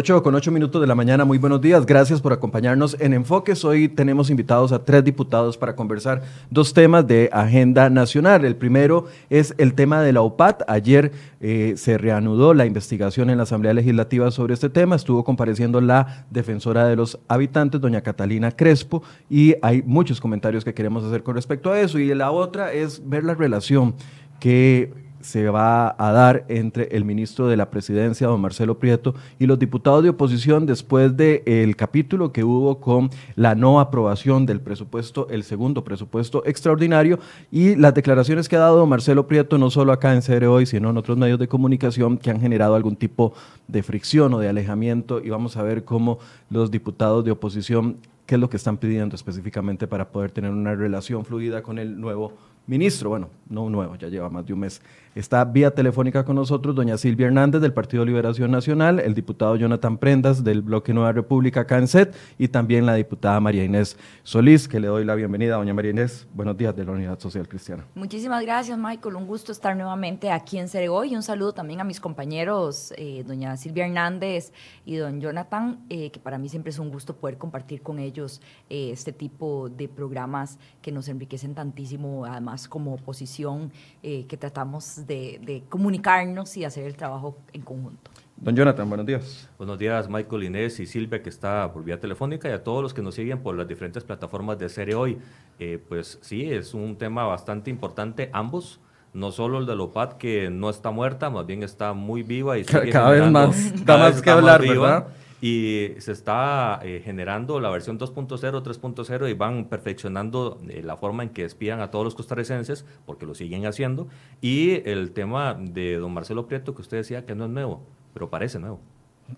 [0.00, 3.66] 8 con 8 minutos de la mañana, muy buenos días, gracias por acompañarnos en Enfoques.
[3.66, 8.46] Hoy tenemos invitados a tres diputados para conversar dos temas de agenda nacional.
[8.46, 10.62] El primero es el tema de la OPAT.
[10.68, 15.82] Ayer eh, se reanudó la investigación en la Asamblea Legislativa sobre este tema, estuvo compareciendo
[15.82, 21.22] la defensora de los habitantes, doña Catalina Crespo, y hay muchos comentarios que queremos hacer
[21.22, 21.98] con respecto a eso.
[21.98, 23.94] Y la otra es ver la relación
[24.38, 29.46] que se va a dar entre el ministro de la Presidencia, don Marcelo Prieto, y
[29.46, 35.28] los diputados de oposición después del capítulo que hubo con la no aprobación del presupuesto,
[35.30, 37.18] el segundo presupuesto extraordinario,
[37.50, 40.66] y las declaraciones que ha dado don Marcelo Prieto, no solo acá en CR Hoy,
[40.66, 43.34] sino en otros medios de comunicación que han generado algún tipo
[43.68, 46.18] de fricción o de alejamiento, y vamos a ver cómo
[46.48, 50.74] los diputados de oposición, qué es lo que están pidiendo específicamente para poder tener una
[50.74, 52.32] relación fluida con el nuevo
[52.66, 54.80] ministro, bueno, no nuevo, ya lleva más de un mes
[55.16, 59.98] Está vía telefónica con nosotros doña Silvia Hernández del Partido Liberación Nacional, el diputado Jonathan
[59.98, 64.86] Prendas del Bloque Nueva República CANSET y también la diputada María Inés Solís, que le
[64.86, 65.56] doy la bienvenida.
[65.56, 67.84] Doña María Inés, buenos días de la Unidad Social Cristiana.
[67.96, 69.16] Muchísimas gracias, Michael.
[69.16, 73.24] Un gusto estar nuevamente aquí en Ceregó y un saludo también a mis compañeros, eh,
[73.26, 74.52] doña Silvia Hernández
[74.86, 78.40] y don Jonathan, eh, que para mí siempre es un gusto poder compartir con ellos
[78.68, 85.62] eh, este tipo de programas que nos enriquecen tantísimo, además como oposición, que tratamos de,
[85.68, 88.10] comunicarnos y hacer el trabajo en conjunto.
[88.36, 89.48] Don Jonathan, buenos días.
[89.58, 92.94] Buenos días, Michael Inés y Silvia, que está por vía telefónica, y a todos los
[92.94, 95.18] que nos siguen por las diferentes plataformas de Serie Hoy.
[95.58, 98.80] Eh, pues sí, es un tema bastante importante, ambos.
[99.12, 102.64] No solo el de Lopat, que no está muerta, más bien está muy viva y
[102.64, 105.08] sigue cada vez más, da más que hablar, ¿verdad?
[105.40, 111.22] Y se está eh, generando la versión 2.0, 3.0 y van perfeccionando eh, la forma
[111.22, 114.08] en que despidan a todos los costarricenses, porque lo siguen haciendo.
[114.42, 117.80] Y el tema de don Marcelo Prieto, que usted decía que no es nuevo,
[118.12, 118.80] pero parece nuevo.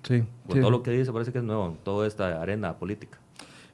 [0.02, 0.24] Sí.
[0.46, 3.18] Por todo lo que dice, parece que es nuevo, toda esta arena política.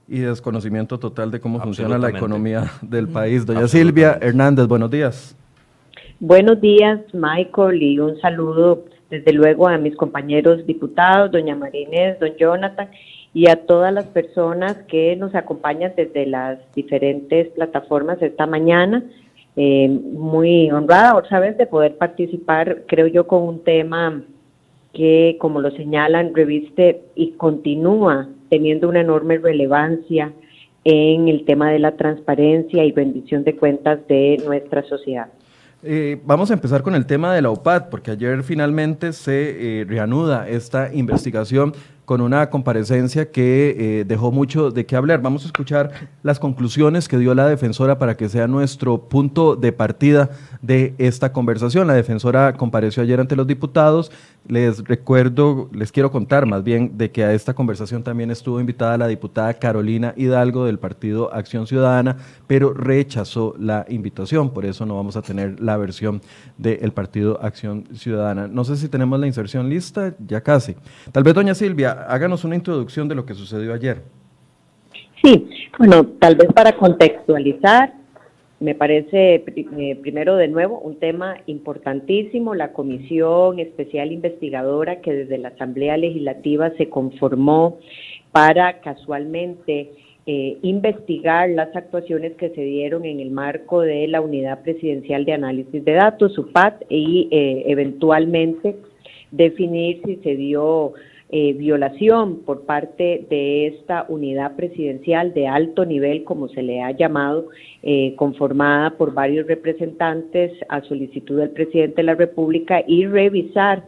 [0.06, 3.46] Y desconocimiento total de cómo funciona la economía del país.
[3.46, 5.36] Doña Silvia Hernández, buenos días.
[6.20, 12.36] Buenos días, Michael, y un saludo desde luego a mis compañeros diputados, doña Marínez, don
[12.36, 12.88] Jonathan,
[13.34, 19.02] y a todas las personas que nos acompañan desde las diferentes plataformas esta mañana.
[19.56, 24.22] Eh, muy honrada, otra vez, de poder participar, creo yo, con un tema
[24.92, 30.32] que, como lo señalan, reviste y continúa teniendo una enorme relevancia
[30.84, 35.28] en el tema de la transparencia y rendición de cuentas de nuestra sociedad.
[35.82, 39.84] Eh, vamos a empezar con el tema de la OPAD, porque ayer finalmente se eh,
[39.84, 41.72] reanuda esta investigación
[42.04, 45.22] con una comparecencia que eh, dejó mucho de qué hablar.
[45.22, 49.72] Vamos a escuchar las conclusiones que dio la defensora para que sea nuestro punto de
[49.72, 50.30] partida
[50.62, 51.86] de esta conversación.
[51.86, 54.10] La defensora compareció ayer ante los diputados.
[54.48, 58.96] Les recuerdo, les quiero contar más bien de que a esta conversación también estuvo invitada
[58.96, 62.16] la diputada Carolina Hidalgo del Partido Acción Ciudadana,
[62.46, 64.48] pero rechazó la invitación.
[64.54, 66.22] Por eso no vamos a tener la versión
[66.56, 68.48] del Partido Acción Ciudadana.
[68.48, 70.76] No sé si tenemos la inserción lista, ya casi.
[71.12, 74.02] Tal vez, doña Silvia, háganos una introducción de lo que sucedió ayer.
[75.22, 75.46] Sí,
[75.78, 77.92] bueno, tal vez para contextualizar,
[78.60, 85.38] me parece eh, primero de nuevo un tema importantísimo, la comisión especial investigadora que desde
[85.38, 87.78] la Asamblea Legislativa se conformó
[88.32, 89.92] para casualmente
[90.26, 95.32] eh, investigar las actuaciones que se dieron en el marco de la Unidad Presidencial de
[95.32, 98.76] Análisis de Datos, UPAT, y eh, eventualmente
[99.30, 100.92] definir si se dio
[101.30, 106.90] eh, violación por parte de esta unidad presidencial de alto nivel, como se le ha
[106.92, 107.48] llamado,
[107.82, 113.84] eh, conformada por varios representantes a solicitud del presidente de la República y revisar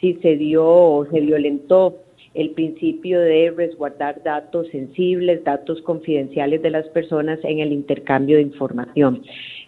[0.00, 1.98] si se dio o se violentó
[2.34, 8.42] el principio de resguardar datos sensibles, datos confidenciales de las personas en el intercambio de
[8.42, 9.22] información.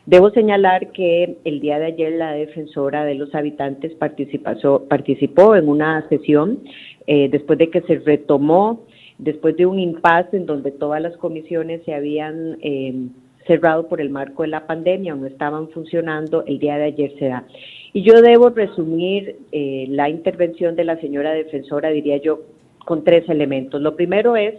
[0.06, 6.06] Debo señalar que el día de ayer la defensora de los habitantes participó, en una
[6.10, 6.60] sesión
[7.06, 8.84] eh, después de que se retomó,
[9.16, 13.10] después de un impasse en donde todas las comisiones se habían em,
[13.46, 17.14] cerrado por el marco de la pandemia o no estaban funcionando, el día de ayer
[17.18, 17.44] se da.
[17.94, 22.40] Y yo debo resumir eh, la intervención de la señora defensora, diría yo,
[22.84, 23.80] con tres elementos.
[23.80, 24.54] Lo primero es,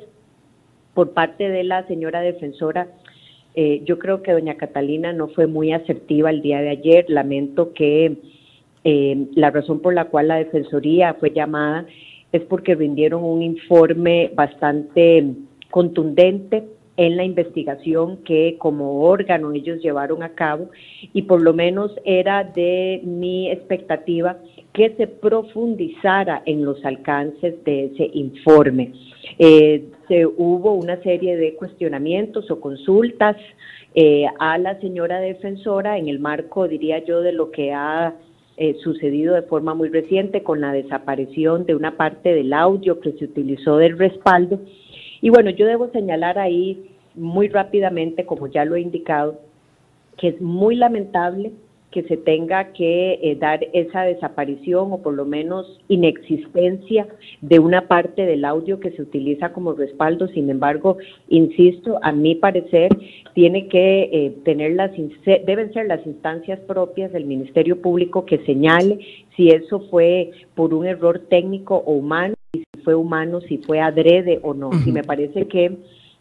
[0.96, 2.88] por parte de la señora defensora,
[3.56, 7.06] eh, yo creo que doña Catalina no fue muy asertiva el día de ayer.
[7.08, 8.18] Lamento que
[8.84, 11.88] la razón por la cual la Defensoría fue llamada
[12.32, 15.26] es porque rindieron un informe bastante
[15.72, 16.64] contundente
[16.98, 20.70] en la investigación que como órgano ellos llevaron a cabo
[21.14, 24.38] y por lo menos era de mi expectativa
[24.74, 28.94] que se profundizara en los alcances de ese informe.
[29.40, 33.38] Eh, se hubo una serie de cuestionamientos o consultas
[33.94, 38.16] eh, a la señora defensora en el marco, diría yo, de lo que ha
[38.58, 43.14] eh, sucedido de forma muy reciente con la desaparición de una parte del audio que
[43.14, 44.60] se utilizó del respaldo
[45.26, 46.86] y bueno, yo debo señalar ahí
[47.16, 49.40] muy rápidamente, como ya lo he indicado,
[50.20, 51.52] que es muy lamentable
[51.90, 57.08] que se tenga que eh, dar esa desaparición o por lo menos inexistencia
[57.42, 60.28] de una parte del audio que se utiliza como respaldo.
[60.28, 60.98] Sin embargo,
[61.28, 62.96] insisto, a mi parecer
[63.34, 64.92] tiene que eh, tener las
[65.26, 69.00] deben ser las instancias propias del Ministerio Público que señale
[69.36, 72.36] si eso fue por un error técnico o humano
[72.86, 74.70] fue humano, si fue adrede o no.
[74.86, 75.78] Y me parece que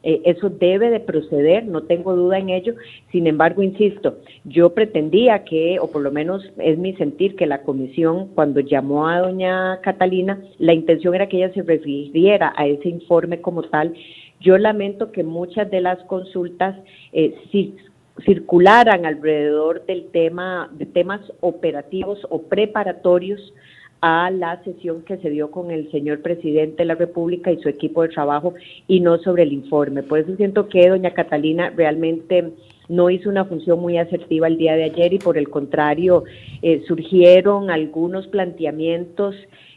[0.06, 2.74] eh, eso debe de proceder, no tengo duda en ello.
[3.10, 7.62] Sin embargo, insisto, yo pretendía que, o por lo menos es mi sentir, que la
[7.62, 12.88] comisión, cuando llamó a doña Catalina, la intención era que ella se refiriera a ese
[12.88, 13.94] informe como tal.
[14.40, 16.76] Yo lamento que muchas de las consultas
[17.12, 17.34] eh,
[18.26, 23.40] circularan alrededor del tema, de temas operativos o preparatorios
[24.06, 27.70] a la sesión que se dio con el señor presidente de la República y su
[27.70, 28.52] equipo de trabajo
[28.86, 30.02] y no sobre el informe.
[30.02, 32.52] Por eso siento que doña Catalina realmente
[32.90, 36.24] no hizo una función muy asertiva el día de ayer y por el contrario
[36.60, 39.36] eh, surgieron algunos planteamientos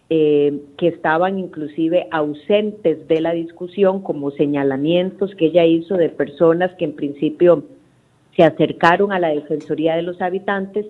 [0.10, 6.76] eh, que estaban inclusive ausentes de la discusión como señalamientos que ella hizo de personas
[6.76, 7.64] que en principio
[8.36, 10.86] se acercaron a la Defensoría de los Habitantes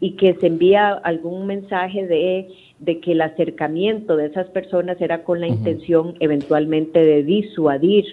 [0.00, 2.46] y que se envía algún mensaje de
[2.78, 8.04] de que el acercamiento de esas personas era con la intención eventualmente de disuadir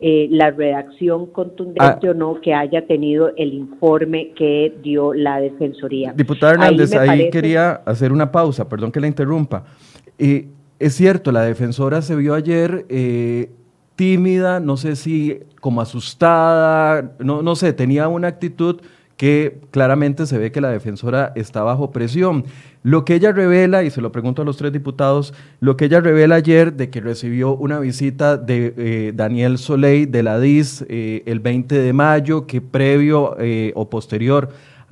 [0.00, 2.10] eh, la redacción contundente ah.
[2.10, 6.12] o no que haya tenido el informe que dio la Defensoría.
[6.12, 9.64] Diputada Hernández, ahí, quería hacer una pausa, perdón que la interrumpa.
[10.18, 10.46] Eh,
[10.78, 13.50] es cierto, la defensora se vio ayer eh,
[13.96, 18.80] tímida, no sé si como asustada, no, no sé, tenía una actitud
[19.18, 22.44] que claramente se ve que la defensora está bajo presión.
[22.84, 26.00] Lo que ella revela, y se lo pregunto a los tres diputados, lo que ella
[26.00, 31.24] revela ayer de que recibió una visita de eh, Daniel Soleil de la DIS eh,
[31.26, 34.50] el 20 de mayo, que previo eh, o posterior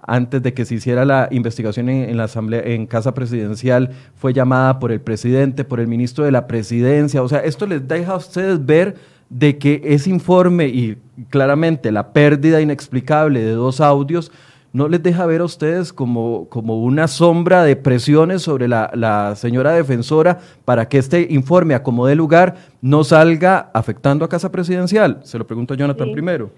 [0.08, 4.78] antes de que se hiciera la investigación en, la asamblea en casa presidencial fue llamada
[4.78, 8.16] por el presidente, por el ministro de la presidencia, o sea, esto les deja a
[8.16, 8.94] ustedes ver
[9.28, 10.98] de que ese informe y
[11.30, 14.30] claramente la pérdida inexplicable de dos audios
[14.72, 19.72] no les deja ver a ustedes como, como una sombra de presiones sobre la, señora
[19.72, 25.20] defensora para que este informe acomode lugar no salga afectando a Casa Presidencial?
[25.24, 26.50] Se lo pregunto a Jonathan primero.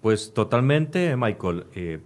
[0.00, 1.64] Pues totalmente, Michael.
[1.74, 2.00] Eh,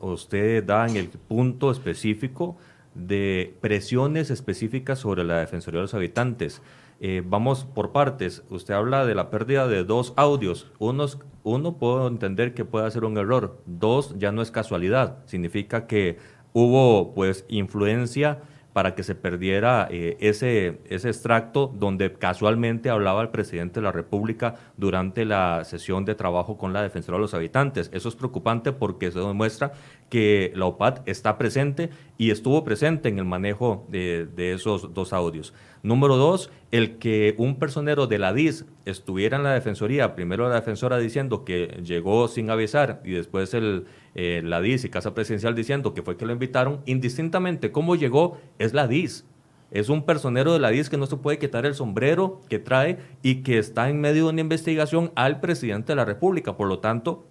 [0.00, 2.58] usted da en el punto específico
[2.94, 6.60] de presiones específicas sobre la Defensoría de los Habitantes.
[7.00, 8.44] Eh, vamos por partes.
[8.50, 10.70] Usted habla de la pérdida de dos audios.
[10.78, 13.60] Unos, uno, puedo entender que puede ser un error.
[13.66, 15.18] Dos, ya no es casualidad.
[15.26, 16.18] Significa que
[16.52, 18.40] hubo pues influencia
[18.74, 23.92] para que se perdiera eh, ese, ese extracto donde casualmente hablaba el presidente de la
[23.92, 27.88] República durante la sesión de trabajo con la Defensora de los Habitantes.
[27.94, 29.72] Eso es preocupante porque se demuestra
[30.10, 35.54] que la OPAD está presente y estuvo presente en el manejo de, esos dos audios.
[35.84, 40.56] Número dos, el que un personero de la DIS estuviera en la Defensoría, primero la
[40.56, 43.84] defensora diciendo que llegó sin avisar y después el
[44.16, 48.38] eh, la DIS y Casa Presidencial diciendo que fue que lo invitaron, indistintamente cómo llegó,
[48.58, 49.24] es la DIS.
[49.70, 52.98] Es un personero de la DIS que no se puede quitar el sombrero que trae
[53.22, 56.56] y que está en medio de una investigación al presidente de la República.
[56.56, 57.24] Por lo tanto,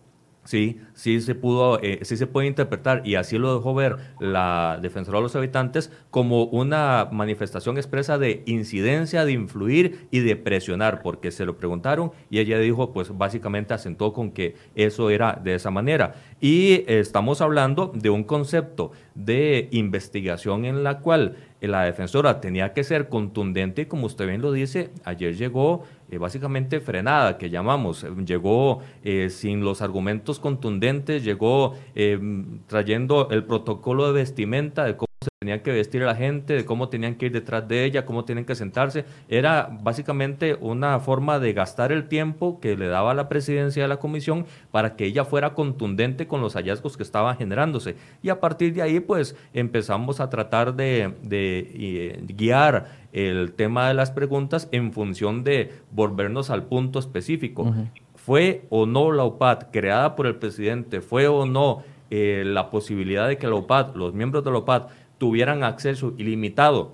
[0.45, 4.77] Sí, sí se pudo, eh, sí se puede interpretar y así lo dejó ver la
[4.81, 11.01] defensora de los habitantes como una manifestación expresa de incidencia, de influir y de presionar,
[11.01, 15.55] porque se lo preguntaron y ella dijo, pues básicamente asentó con que eso era de
[15.55, 16.15] esa manera.
[16.41, 22.83] Y estamos hablando de un concepto de investigación en la cual la defensora tenía que
[22.83, 28.05] ser contundente como usted bien lo dice, ayer llegó eh, básicamente frenada, que llamamos.
[28.25, 32.19] Llegó eh, sin los argumentos contundentes, llegó eh,
[32.67, 36.89] trayendo el protocolo de vestimenta de se tenían que vestir a la gente, de cómo
[36.89, 39.05] tenían que ir detrás de ella, cómo tienen que sentarse.
[39.27, 43.97] Era básicamente una forma de gastar el tiempo que le daba la presidencia de la
[43.97, 47.95] comisión para que ella fuera contundente con los hallazgos que estaban generándose.
[48.21, 53.93] Y a partir de ahí, pues empezamos a tratar de, de guiar el tema de
[53.93, 57.73] las preguntas en función de volvernos al punto específico.
[58.15, 63.27] fue o no la OPAD creada por el presidente, fue o no eh, la posibilidad
[63.27, 64.83] de que la OPAD, los miembros de la OPAD,
[65.23, 66.91] tuvieran acceso ilimitado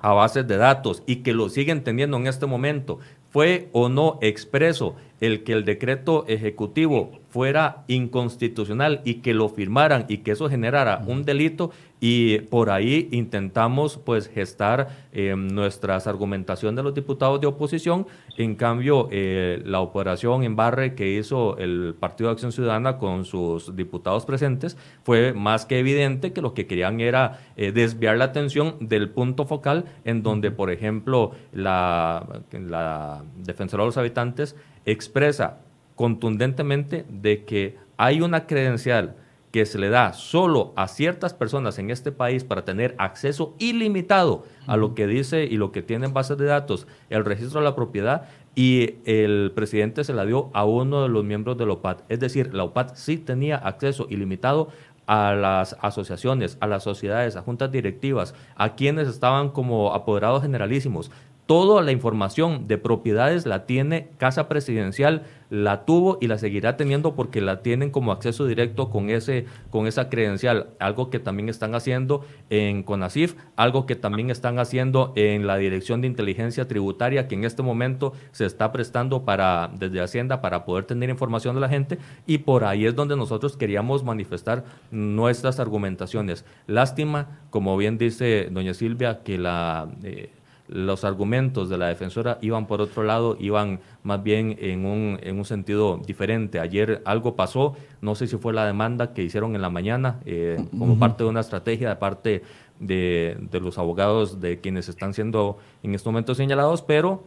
[0.00, 2.98] a bases de datos y que lo siguen teniendo en este momento,
[3.30, 10.06] fue o no expreso el que el decreto ejecutivo fuera inconstitucional y que lo firmaran
[10.08, 11.70] y que eso generara un delito
[12.00, 18.06] y por ahí intentamos pues gestar eh, nuestras argumentación de los diputados de oposición.
[18.36, 23.24] En cambio, eh, la operación en barre que hizo el Partido de Acción Ciudadana con
[23.24, 28.26] sus diputados presentes fue más que evidente que lo que querían era eh, desviar la
[28.26, 35.58] atención del punto focal en donde, por ejemplo, la, la defensora de los habitantes expresa
[35.96, 39.16] contundentemente de que hay una credencial
[39.50, 44.44] que se le da solo a ciertas personas en este país para tener acceso ilimitado
[44.66, 47.64] a lo que dice y lo que tiene en bases de datos el registro de
[47.64, 51.74] la propiedad y el presidente se la dio a uno de los miembros de la
[51.74, 51.98] OPAD.
[52.08, 54.68] Es decir, la OPAD sí tenía acceso ilimitado
[55.06, 61.10] a las asociaciones, a las sociedades, a juntas directivas, a quienes estaban como apoderados generalísimos,
[61.48, 67.14] Toda la información de propiedades la tiene Casa Presidencial, la tuvo y la seguirá teniendo
[67.14, 70.68] porque la tienen como acceso directo con, ese, con esa credencial.
[70.78, 76.02] Algo que también están haciendo en CONACIF, algo que también están haciendo en la Dirección
[76.02, 80.84] de Inteligencia Tributaria, que en este momento se está prestando para, desde Hacienda para poder
[80.84, 86.44] tener información de la gente y por ahí es donde nosotros queríamos manifestar nuestras argumentaciones.
[86.66, 89.88] Lástima, como bien dice doña Silvia, que la...
[90.02, 90.32] Eh,
[90.68, 95.38] los argumentos de la defensora iban por otro lado, iban más bien en un, en
[95.38, 96.60] un sentido diferente.
[96.60, 100.62] Ayer algo pasó, no sé si fue la demanda que hicieron en la mañana eh,
[100.78, 102.42] como parte de una estrategia de parte
[102.78, 107.24] de, de los abogados de quienes están siendo en estos momentos señalados, pero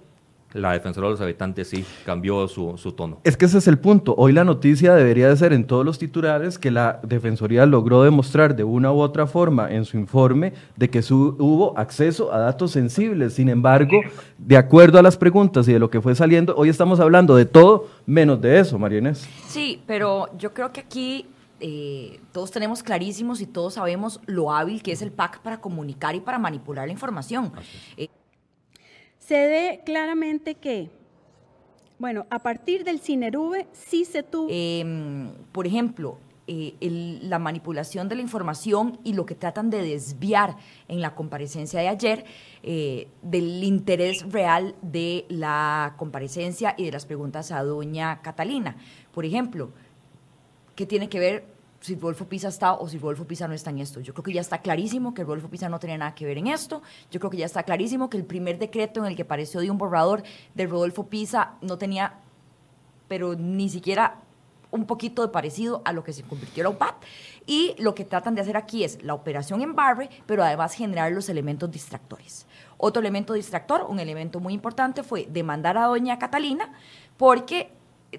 [0.53, 3.19] la defensora de los habitantes sí cambió su, tono.
[3.23, 4.15] Es que ese es el punto.
[4.17, 8.55] Hoy la noticia debería de ser en todos los titulares que la Defensoría logró demostrar
[8.55, 12.71] de una u otra forma en su informe de que su, hubo acceso a datos
[12.71, 13.33] sensibles.
[13.33, 13.99] Sin embargo,
[14.37, 17.45] de acuerdo a las preguntas y de lo que fue saliendo, hoy estamos hablando de
[17.45, 19.27] todo menos de eso, María Inés.
[19.47, 21.25] Sí, pero yo creo que aquí
[21.59, 26.15] eh, todos tenemos clarísimos y todos sabemos lo hábil que es el PAC para comunicar
[26.15, 27.51] y para manipular la información
[29.31, 30.89] se ve claramente que,
[31.99, 34.49] bueno, a partir del CINERUVE sí se tuvo...
[34.51, 36.75] Em, por ejemplo, eh,
[37.21, 40.57] la manipulación de la información y lo que tratan de desviar
[40.89, 42.25] en la comparecencia de ayer
[42.61, 48.75] eh, del interés real de la comparecencia y de las preguntas a doña Catalina.
[49.13, 49.71] Por ejemplo,
[50.75, 51.45] ¿qué tiene que ver
[51.81, 53.99] si Rodolfo Pisa está o si Rodolfo Pisa no está en esto.
[53.99, 56.47] Yo creo que ya está clarísimo que Rodolfo Pisa no tenía nada que ver en
[56.47, 56.81] esto.
[57.09, 59.71] Yo creo que ya está clarísimo que el primer decreto en el que apareció de
[59.71, 60.23] un borrador
[60.53, 62.19] de Rodolfo Pisa no tenía,
[63.07, 64.21] pero ni siquiera
[64.69, 66.93] un poquito de parecido a lo que se convirtió la UPAD.
[67.45, 71.11] Y lo que tratan de hacer aquí es la operación en barre, pero además generar
[71.11, 72.45] los elementos distractores.
[72.77, 76.73] Otro elemento distractor, un elemento muy importante, fue demandar a doña Catalina
[77.17, 77.71] porque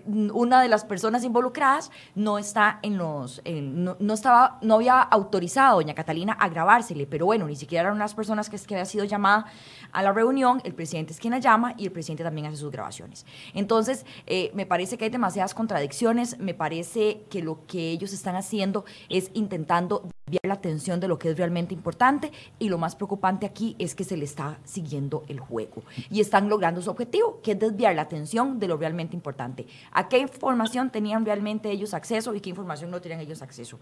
[0.07, 5.75] una de las personas involucradas no está en los no, estaba no había autorizado a
[5.75, 9.05] doña Catalina a grabársele pero bueno ni siquiera eran unas personas que, que había sido
[9.05, 9.47] llamada
[9.93, 12.71] a la reunión el presidente es quien la llama y el presidente también hace sus
[12.71, 13.27] grabaciones.
[13.55, 18.37] Entonces eh, me parece que hay demasiadas contradicciones me parece que lo que ellos están
[18.37, 22.97] haciendo es intentando desviar la atención de lo que es realmente importante y lo más
[22.97, 27.41] preocupante aquí es que se le está siguiendo el juego y están logrando su objetivo
[27.43, 31.93] que es desviar la atención de lo realmente importante a qué información tenían realmente ellos
[31.93, 33.79] acceso y qué información no tenían ellos acceso.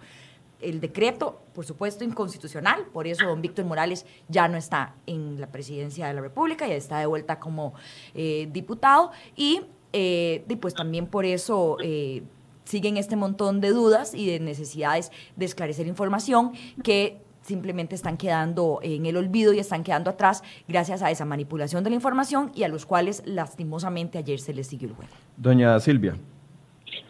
[0.60, 5.46] El decreto, por supuesto, inconstitucional, por eso don Víctor Morales ya no está en la
[5.46, 7.74] presidencia de la República, ya está de vuelta como
[8.14, 11.76] eh, diputado y eh, pues también por eso...
[11.80, 12.24] Eh,
[12.70, 16.52] siguen este montón de dudas y de necesidades de esclarecer información
[16.84, 21.82] que simplemente están quedando en el olvido y están quedando atrás gracias a esa manipulación
[21.82, 25.10] de la información y a los cuales lastimosamente ayer se les siguió el juego.
[25.36, 26.14] Doña Silvia.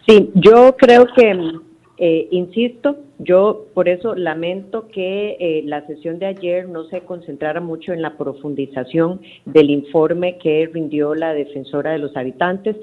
[0.08, 1.52] Sí, yo creo que,
[1.98, 7.60] eh, insisto, yo por eso lamento que eh, la sesión de ayer no se concentrara
[7.60, 12.76] mucho en la profundización del informe que rindió la defensora de los habitantes.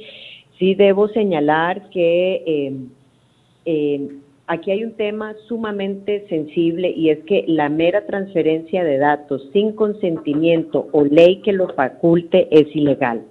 [0.60, 2.44] Sí debo señalar que
[3.66, 4.10] eh,
[4.48, 9.74] aquí hay un tema sumamente sensible y es que la mera transferencia de datos sin
[9.74, 13.22] consentimiento o ley que lo faculte es ilegal.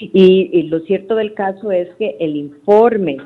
[0.00, 3.18] Y, lo cierto del caso es que el informe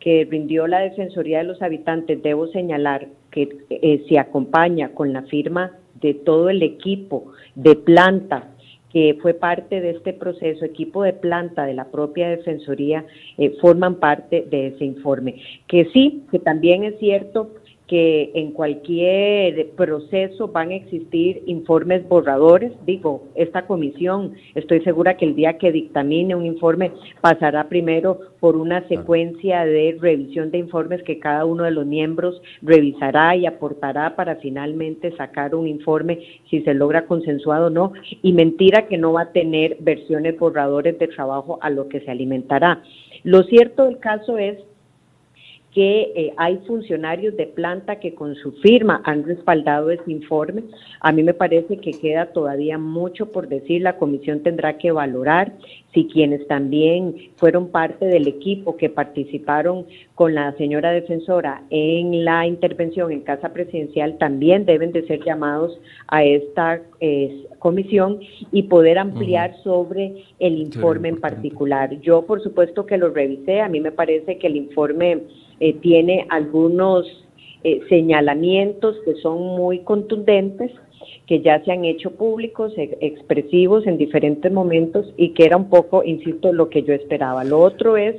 [0.00, 5.22] que rindió la Defensoría de los Habitantes, debo señalar que eh, se acompaña con la
[5.22, 8.48] firma de todo el equipo de planta
[8.92, 13.06] que fue parte de este proceso, equipo de planta de la propia Defensoría,
[13.38, 15.36] eh, forman parte de ese informe.
[15.66, 17.54] Que sí, que también es cierto
[17.86, 22.72] que en cualquier proceso van a existir informes borradores.
[22.86, 28.56] Digo, esta comisión, estoy segura que el día que dictamine un informe pasará primero por
[28.56, 34.16] una secuencia de revisión de informes que cada uno de los miembros revisará y aportará
[34.16, 36.20] para finalmente sacar un informe
[36.50, 37.92] si se logra consensuado o no.
[38.22, 42.10] Y mentira que no va a tener versiones borradores de trabajo a lo que se
[42.10, 42.82] alimentará.
[43.24, 44.58] Lo cierto del caso es
[45.74, 50.64] que eh, hay funcionarios de planta que con su firma han respaldado ese informe.
[51.00, 53.82] A mí me parece que queda todavía mucho por decir.
[53.82, 55.52] La comisión tendrá que valorar
[55.94, 62.46] si quienes también fueron parte del equipo que participaron con la señora defensora en la
[62.46, 68.98] intervención en Casa Presidencial también deben de ser llamados a esta eh, comisión y poder
[68.98, 72.00] ampliar sobre el informe en particular.
[72.00, 73.60] Yo, por supuesto, que lo revisé.
[73.60, 75.22] A mí me parece que el informe
[75.60, 77.06] eh, tiene algunos
[77.64, 80.72] eh, señalamientos que son muy contundentes,
[81.26, 86.02] que ya se han hecho públicos, expresivos en diferentes momentos y que era un poco,
[86.02, 87.44] insisto, lo que yo esperaba.
[87.44, 88.16] Lo otro es,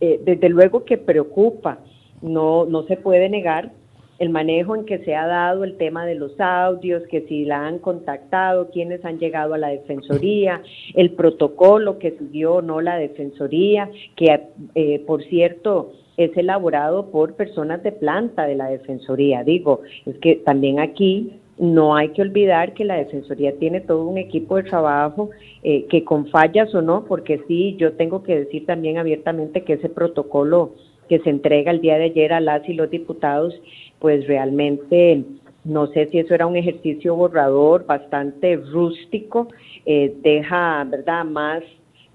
[0.00, 1.80] eh, desde luego que preocupa,
[2.22, 3.72] no, no se puede negar
[4.20, 7.66] el manejo en que se ha dado el tema de los audios, que si la
[7.66, 10.62] han contactado, quiénes han llegado a la Defensoría,
[10.94, 17.92] el protocolo que siguió no la Defensoría, que por cierto es elaborado por personas de
[17.92, 19.44] planta de la Defensoría.
[19.44, 24.18] Digo, es que también aquí no hay que olvidar que la Defensoría tiene todo un
[24.18, 25.30] equipo de trabajo
[25.62, 29.74] eh, que con fallas o no, porque sí, yo tengo que decir también abiertamente que
[29.74, 30.72] ese protocolo
[31.08, 33.54] que se entrega el día de ayer a las y los diputados,
[33.98, 35.22] pues realmente
[35.64, 39.48] no sé si eso era un ejercicio borrador bastante rústico,
[39.86, 41.62] eh, deja, ¿verdad?, más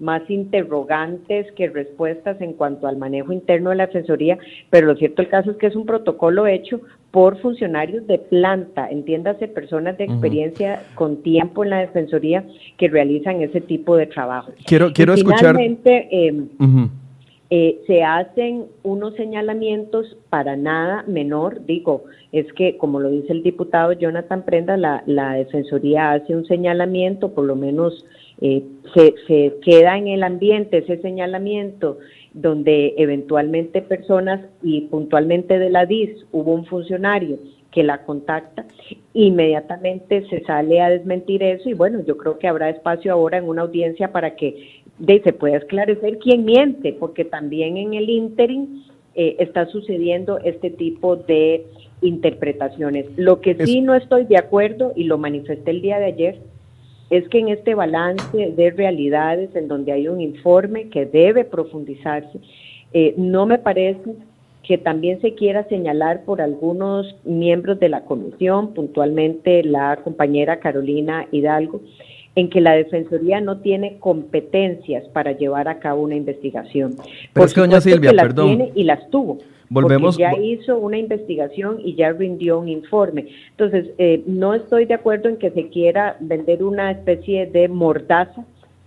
[0.00, 4.38] más interrogantes que respuestas en cuanto al manejo interno de la Defensoría,
[4.70, 8.88] pero lo cierto el caso es que es un protocolo hecho por funcionarios de planta,
[8.88, 12.44] entiéndase, personas de experiencia con tiempo en la Defensoría
[12.78, 14.52] que realizan ese tipo de trabajo.
[14.64, 15.56] Quiero, quiero escuchar.
[15.56, 16.48] Finalmente, em,
[17.50, 23.42] eh, se hacen unos señalamientos para nada menor, digo, es que como lo dice el
[23.42, 28.06] diputado Jonathan Prenda, la, la Defensoría hace un señalamiento, por lo menos
[28.40, 28.62] eh,
[28.94, 31.98] se, se queda en el ambiente ese señalamiento
[32.32, 37.38] donde eventualmente personas y puntualmente de la DIS hubo un funcionario
[37.70, 38.66] que la contacta,
[39.14, 43.48] inmediatamente se sale a desmentir eso y bueno, yo creo que habrá espacio ahora en
[43.48, 48.82] una audiencia para que de, se pueda esclarecer quién miente, porque también en el interim
[49.14, 51.64] eh, está sucediendo este tipo de
[52.02, 53.06] interpretaciones.
[53.16, 56.38] Lo que sí no estoy de acuerdo y lo manifesté el día de ayer
[57.10, 62.38] es que en este balance de realidades en donde hay un informe que debe profundizarse,
[62.92, 64.14] eh, no me parece
[64.62, 71.26] que también se quiera señalar por algunos miembros de la comisión, puntualmente la compañera Carolina
[71.32, 71.80] Hidalgo,
[72.36, 76.96] en que la Defensoría no tiene competencias para llevar a cabo una investigación.
[77.32, 78.46] Pero es que doña Silvia, perdón.
[78.56, 79.38] Tiene y las tuvo.
[79.68, 80.16] Volvemos.
[80.16, 83.28] Porque ya hizo una investigación y ya rindió un informe.
[83.50, 88.44] Entonces, eh, no estoy de acuerdo en que se quiera vender una especie de mordaza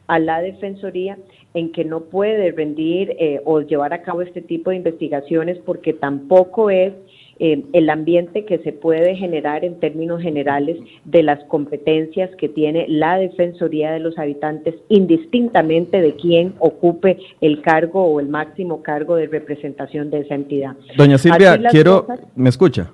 [0.08, 1.18] a la Defensoría
[1.54, 5.94] en que no puede rendir eh, o llevar a cabo este tipo de investigaciones porque
[5.94, 6.94] tampoco es
[7.40, 12.86] eh, el ambiente que se puede generar en términos generales de las competencias que tiene
[12.88, 19.16] la Defensoría de los Habitantes, indistintamente de quién ocupe el cargo o el máximo cargo
[19.16, 20.76] de representación de esa entidad.
[20.96, 22.92] Doña Silvia, quiero, ¿me escucha?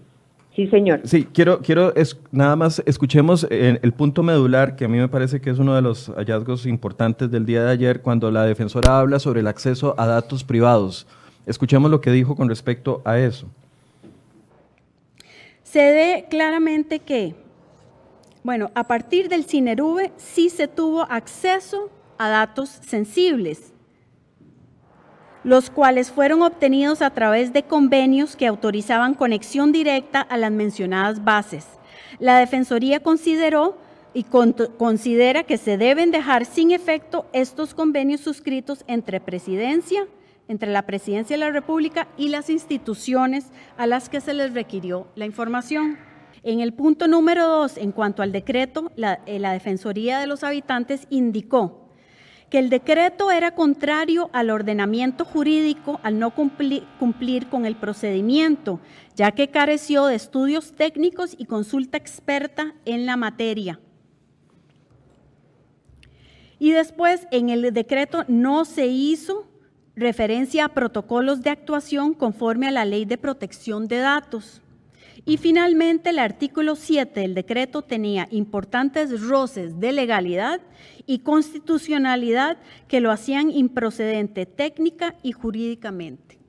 [0.56, 1.02] Sí, señor.
[1.04, 5.08] Sí, quiero, quiero es, nada más escuchemos el, el, punto medular, que a mí me
[5.08, 9.00] parece que es uno de los hallazgos importantes del día de ayer, cuando la defensora
[9.00, 11.08] habla sobre el acceso a datos privados.
[11.46, 13.48] Escuchemos lo que dijo con respecto a eso
[15.72, 17.36] se ve claramente que,
[18.44, 23.72] bueno, a partir del CINERUVE sí se tuvo acceso a datos sensibles,
[25.44, 31.24] los cuales fueron obtenidos a través de convenios que autorizaban conexión directa a las mencionadas
[31.24, 31.68] bases.
[32.18, 33.78] La Defensoría consideró
[34.16, 40.08] y considera que se deben dejar sin efecto estos convenios suscritos entre Presidencia,
[40.50, 43.46] entre la Presidencia de la República y las instituciones
[43.78, 45.98] a las que se les requirió la información.
[46.44, 51.06] En el punto número dos, en cuanto al decreto, la, eh, Defensoría de los Habitantes
[51.10, 51.90] indicó
[52.50, 58.80] que el decreto era contrario al ordenamiento jurídico al no cumplir, con el procedimiento,
[59.16, 63.80] ya que careció de estudios técnicos y consulta experta en la materia.
[66.58, 69.49] Y después, en el decreto no se hizo
[70.00, 74.62] referencia a protocolos de actuación conforme a la ley de protección de datos.
[75.26, 80.62] Y finalmente, el artículo 7 del decreto tenía importantes roces de legalidad
[81.06, 82.58] y constitucionalidad
[82.88, 86.40] que lo hacían improcedente técnica y jurídicamente.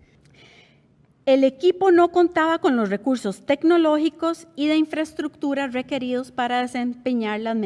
[1.27, 7.57] El equipo no contaba con los recursos tecnológicos y de infraestructura requeridos para desempeñar las,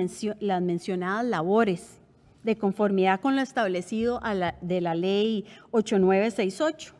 [0.61, 2.01] mencionadas labores
[2.45, 4.21] de conformidad con lo establecido
[4.61, 6.95] de la ley 8968.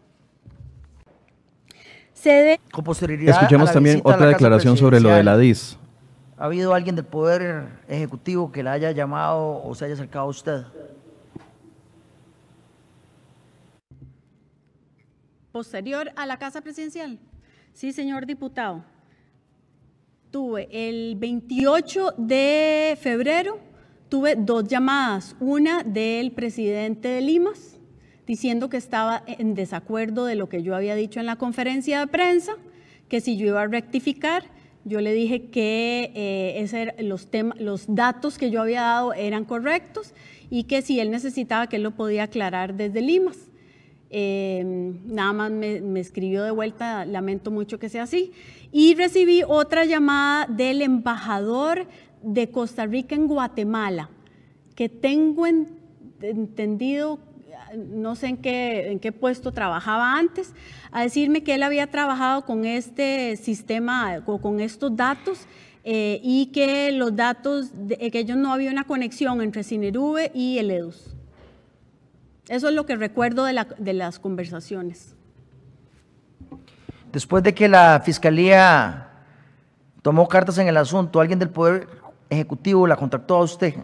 [3.27, 5.79] Escuchemos también otra declaración sobre lo de la DIS.
[6.37, 10.29] ¿Ha habido alguien del Poder Ejecutivo que la haya llamado o se haya acercado a
[10.29, 10.65] usted?
[15.53, 17.21] Posterior a la Casa Presidencial.
[17.73, 18.85] Sí, señor diputado.
[20.33, 23.61] Tuve el 28 de febrero,
[24.09, 25.37] tuve dos llamadas.
[25.41, 27.79] Una del presidente de Limas,
[28.27, 32.07] diciendo que estaba en desacuerdo de lo que yo había dicho en la conferencia de
[32.07, 32.53] prensa,
[33.09, 34.45] que si yo iba a rectificar,
[34.85, 40.13] yo le dije que eh, los, los datos que yo había dado eran correctos
[40.51, 43.39] y que si él necesitaba que él lo podía aclarar desde Limas.
[44.11, 48.33] Em, nada más me, me, escribió de vuelta, lamento mucho que sea así.
[48.71, 51.89] Y recibí otra llamada del embajador
[52.25, 54.09] de Costa Rica en Guatemala,
[54.75, 57.19] que tengo entendido
[57.77, 60.53] no sé en qué, en qué puesto trabajaba antes,
[60.93, 65.47] a decirme que él había trabajado con este sistema, con estos datos,
[65.83, 70.71] eh, y que los datos, que ellos no había una conexión entre Cinerube y el
[70.71, 71.15] EDUS.
[72.49, 75.15] Eso es lo que recuerdo de, de las conversaciones.
[77.13, 79.09] Después de que la Fiscalía
[80.03, 81.87] tomó cartas en el asunto, ¿alguien del Poder
[82.35, 83.75] Ejecutivo la contactó a usted?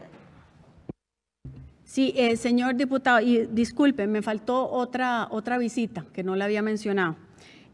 [1.84, 6.62] Sí, eh, señor diputado, y disculpe, me faltó otra, otra visita que no la había
[6.62, 7.16] mencionado.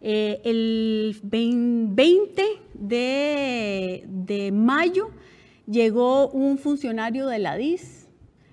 [0.00, 2.42] Eh, el 20
[2.74, 5.10] de, mayo
[5.66, 8.08] llegó un funcionario de la DIS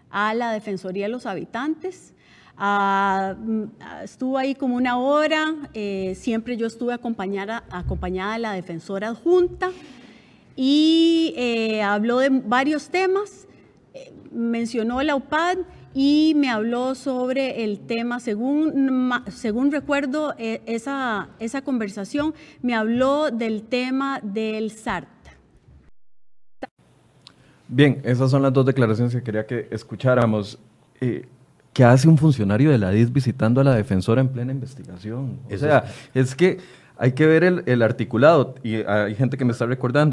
[0.10, 2.14] a la Defensoría de los Habitantes.
[2.58, 3.64] Ah, mm,
[4.04, 9.72] estuvo ahí como una hora, eh, siempre yo estuve acompañada, acompañada de la defensora adjunta
[10.56, 11.36] y
[11.82, 13.48] habló de varios temas
[14.34, 15.60] mencionó la UPAD
[15.94, 23.30] y me habló sobre el tema, según, según recuerdo e, esa, esa conversación, me habló
[23.30, 25.08] del tema del SART.
[27.68, 30.60] Bien, esas son las dos declaraciones que quería que escucháramos.
[31.00, 31.28] Eh,
[31.74, 35.40] ¿Qué hace un funcionario de la DIS visitando a la defensora en plena investigación?
[35.52, 36.60] O sea, es que
[36.98, 40.13] hay que ver el, el articulado y hay gente que me está recordando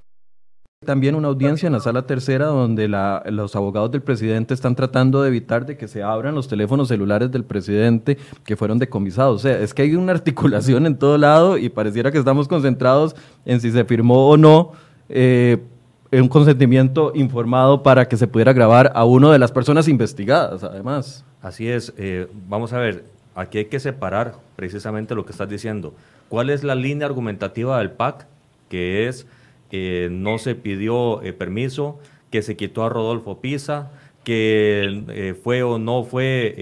[0.87, 5.29] también una audiencia en la sala tercera donde los abogados del presidente están tratando de
[5.29, 8.17] evitar de que se abran los teléfonos celulares del presidente
[8.47, 9.37] que fueron decomisados.
[9.37, 13.15] O sea, es que hay una articulación en todo lado y pareciera que estamos concentrados
[13.45, 14.73] en si se firmó o no
[15.11, 15.59] eh,
[16.13, 21.27] un consentimiento informado para que se pudiera grabar a una de las personas investigadas, además.
[21.43, 21.93] Así es.
[21.99, 25.93] Eh, vamos a ver, aquí hay que separar precisamente lo que estás diciendo.
[26.31, 28.27] ¿Cuál es la línea argumentativa del PAC?
[28.71, 29.27] Que es
[30.11, 31.99] no se pidió eh, permiso,
[32.31, 33.91] que se quitó a Rodolfo Pisa,
[34.25, 36.55] que eh, fue o no fue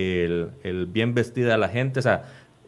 [0.63, 2.01] el, bien vestida de la gente.
[2.01, 2.25] O sea,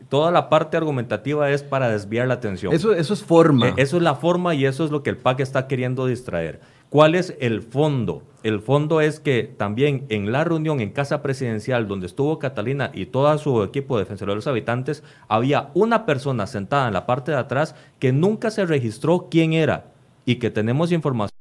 [0.08, 2.72] toda la parte argumentativa es para desviar la atención.
[2.72, 3.68] Eso, eso es forma.
[3.68, 6.60] Eh, eso es la forma y eso es lo que el PAC está queriendo distraer.
[6.90, 8.24] ¿Cuál es el fondo?
[8.42, 13.06] El fondo es que también en la reunión en Casa Presidencial, donde estuvo Catalina y
[13.06, 17.30] todo su equipo de defensores de los habitantes, había una persona sentada en la parte
[17.30, 19.84] de atrás que nunca se registró quién era
[20.30, 21.34] y que tenemos información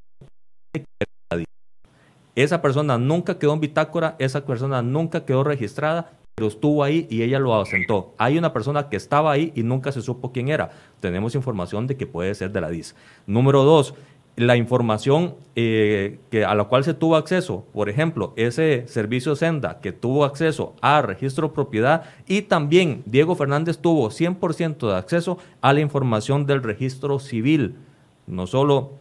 [2.36, 7.21] esa persona nunca quedó en bitácora, esa persona nunca quedó registrada, pero estuvo ahí y
[7.21, 8.15] ella lo asentó.
[8.17, 10.71] Hay una persona que estaba ahí y nunca se supo quién era.
[11.02, 12.95] Tenemos información de que puede ser de la DIS.
[13.28, 13.93] Número dos,
[14.38, 19.82] la información eh, que, a la cual se tuvo acceso, por ejemplo, ese servicio Senda
[19.82, 25.73] que tuvo acceso a registro propiedad y también Diego Fernández tuvo 100% de acceso a
[25.73, 27.75] la información del registro civil
[28.30, 28.92] no solo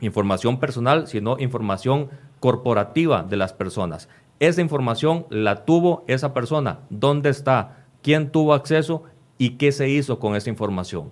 [0.00, 2.08] información personal, sino información
[2.40, 4.08] corporativa de las personas.
[4.40, 6.80] Esa información la tuvo esa persona.
[6.90, 7.84] ¿Dónde está?
[8.02, 9.04] ¿Quién tuvo acceso?
[9.36, 11.10] ¿Y qué se hizo con esa información?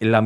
[0.00, 0.20] La,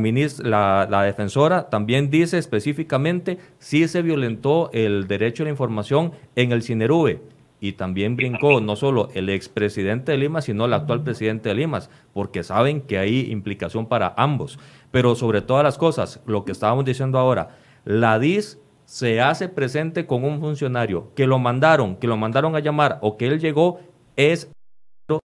[0.89, 6.63] la, defensora también dice específicamente si se violentó el derecho a la información en el
[6.63, 7.21] CINERUBE
[7.59, 11.89] y también brincó no solo el expresidente de Lima, sino el actual presidente de Limas,
[12.13, 14.59] porque saben que hay implicación para ambos.
[14.91, 20.05] Pero sobre todas las cosas, lo que estábamos diciendo ahora, la DIS se hace presente
[20.05, 23.79] con un funcionario que lo mandaron, que lo mandaron a llamar o que él llegó,
[24.15, 24.49] es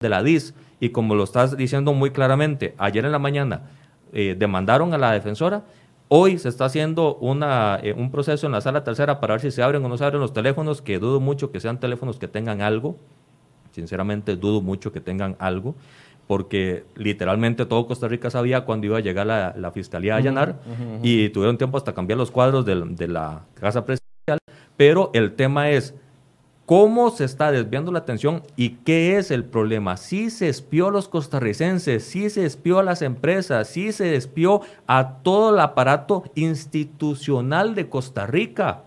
[0.01, 0.53] de la DIS.
[0.79, 3.63] Y como lo estás diciendo muy claramente, ayer en la mañana
[4.13, 5.65] eh, demandaron a la defensora,
[6.07, 9.51] hoy se está haciendo una, eh, un proceso en la sala tercera para ver si
[9.51, 12.27] se abren o no se abren los teléfonos, que dudo mucho que sean teléfonos que
[12.27, 12.97] tengan algo,
[13.71, 15.75] sinceramente dudo mucho que tengan algo
[16.29, 20.59] porque literalmente todo Costa Rica sabía cuándo iba a llegar la, fiscalía a allanar
[21.01, 24.37] y tuvieron tiempo hasta cambiar los cuadros de, la casa presidencial,
[24.77, 25.95] pero el tema es
[26.67, 29.97] cómo se está desviando la atención y qué es el problema.
[29.97, 34.61] Si se espió a los costarricenses, si se espió a las empresas, si se espió
[34.85, 38.83] a todo el aparato institucional de Costa Rica.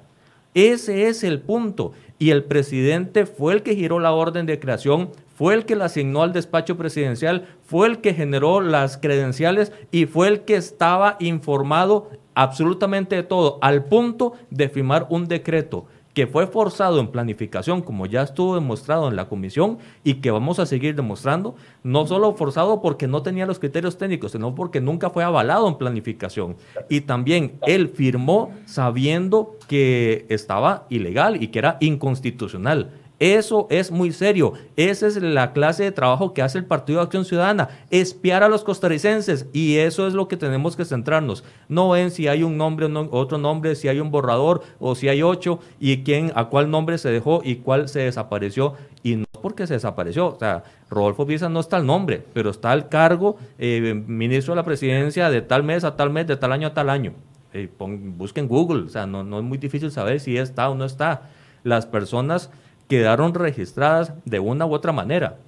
[0.54, 1.90] Ese es el punto.
[2.20, 5.10] Y el presidente fue el que giró la orden de creación,
[5.42, 10.06] fue el que la asignó al despacho presidencial, fue el que generó las credenciales y
[10.06, 16.28] fue el que estaba informado absolutamente de todo, al punto de firmar un decreto que
[16.28, 20.66] fue forzado en planificación, como ya estuvo demostrado en la comisión y que vamos a
[20.66, 25.24] seguir demostrando, no solo forzado porque no tenía los criterios técnicos, sino porque nunca fue
[25.24, 26.54] avalado en planificación.
[26.88, 32.90] Y también él firmó sabiendo que estaba ilegal y que era inconstitucional.
[33.22, 34.54] Eso es muy serio.
[34.74, 38.48] Esa es la clase de trabajo que hace el Partido de Acción Ciudadana, espiar a
[38.48, 39.46] los costarricenses.
[39.52, 41.44] Y eso es lo que tenemos que centrarnos.
[41.68, 45.08] No en si hay un nombre o otro nombre, si hay un borrador o si
[45.08, 48.74] hay ocho y quién, a cuál nombre se dejó y cuál se desapareció.
[49.04, 50.26] Y no porque se desapareció.
[50.34, 54.56] O sea, Rodolfo Pisa no está el nombre, pero está el cargo eh, ministro de
[54.56, 57.12] la presidencia de tal mes a tal mes, de tal año a tal año.
[57.52, 60.84] Eh, busquen Google, o sea, no, no es muy difícil saber si está o no
[60.84, 61.30] está.
[61.62, 62.50] Las personas
[62.92, 65.38] quedaron registradas de una u otra manera.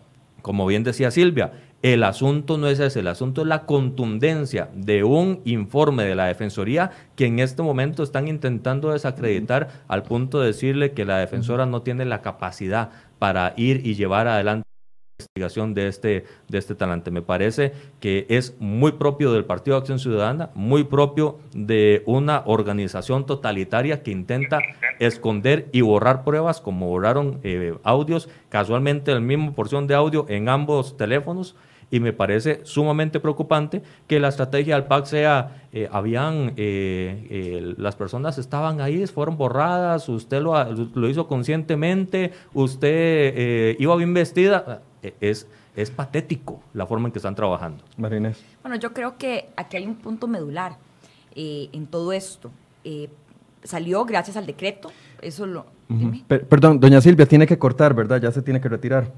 [0.41, 1.53] Como bien decía Silvia,
[1.83, 6.25] el asunto no es ese, el asunto es la contundencia de un informe de la
[6.25, 11.67] Defensoría que en este momento están intentando desacreditar al punto de decirle que la defensora
[11.67, 14.65] no tiene la capacidad para ir y llevar adelante
[15.19, 17.11] investigación de este, de este talante.
[17.11, 22.43] Me parece que es muy propio del Partido de Acción Ciudadana, muy propio de una
[22.47, 24.59] organización totalitaria que intenta
[24.99, 30.49] esconder y borrar pruebas, como borraron eh, audios, casualmente la misma porción de audio en
[30.49, 31.55] ambos teléfonos.
[31.91, 37.95] Y me parece sumamente preocupante que la estrategia del PAC sea, eh, habían, eh, las
[37.95, 44.83] personas estaban ahí, fueron borradas, usted lo, lo hizo conscientemente, usted iba bien vestida
[45.21, 47.85] es, es patético la forma en que están trabajando.
[47.99, 48.43] Marínez.
[48.63, 50.77] Bueno, yo creo que aquí hay un punto medular
[51.35, 52.51] eh, en todo esto.
[52.85, 53.09] Eh,
[53.63, 54.91] salió gracias al decreto,
[55.21, 55.67] eso lo...
[56.49, 58.21] perdón, doña Silvia, tiene que cortar, ¿verdad?
[58.21, 59.11] Ya se tiene que retirar.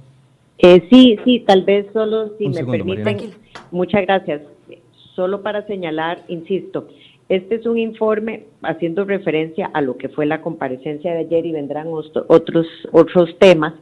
[0.59, 3.35] Eh, sí, sí, tal vez solo, si me permiten.
[3.71, 4.43] Muchas gracias.
[5.15, 6.89] Solo para señalar, insisto,
[7.29, 11.53] este es un informe haciendo referencia a lo que fue la comparecencia de ayer y
[11.53, 13.75] vendrán otros, otros temas,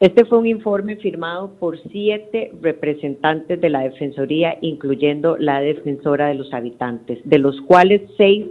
[0.00, 6.34] este fue un informe firmado por siete representantes de la Defensoría, incluyendo la defensora de
[6.34, 8.46] los habitantes, de los cuales seis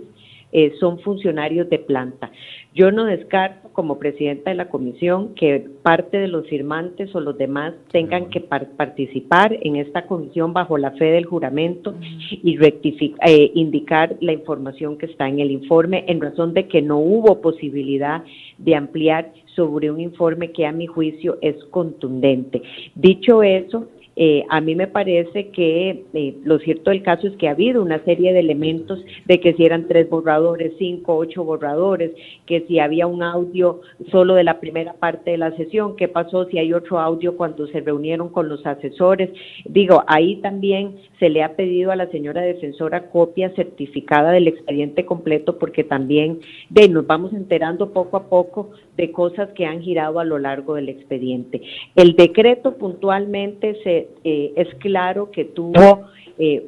[0.51, 2.31] eh, son funcionarios de planta.
[2.73, 7.38] Yo no descarto, como presidenta de la comisión, que parte de los firmantes o los
[7.38, 11.95] demás tengan que participar en esta comisión bajo la fe del juramento
[12.31, 16.97] y eh, indicar la información que está en el informe en razón de que no
[16.97, 18.23] hubo posibilidad
[18.57, 22.61] de ampliar sobre un informe que a mi juicio es contundente.
[22.95, 23.87] Dicho eso,
[24.19, 27.83] eh, a mí me parece que eh, lo cierto del caso es que ha habido
[27.83, 32.13] una serie de elementos de que si eran tres borradores, cinco, ocho borradores,
[32.47, 36.45] que si había un audio solo de la primera parte de la sesión, qué pasó
[36.45, 39.29] si hay otro audio cuando se reunieron con los asesores.
[39.65, 45.05] Digo, ahí también se le ha pedido a la señora defensora copia certificada del expediente
[45.05, 46.39] completo porque también
[46.71, 50.75] de, nos vamos enterando poco a poco de cosas que han girado a lo largo
[50.75, 51.62] del expediente.
[51.95, 56.07] El decreto puntualmente se eh, es claro que tuvo
[56.38, 56.65] eh,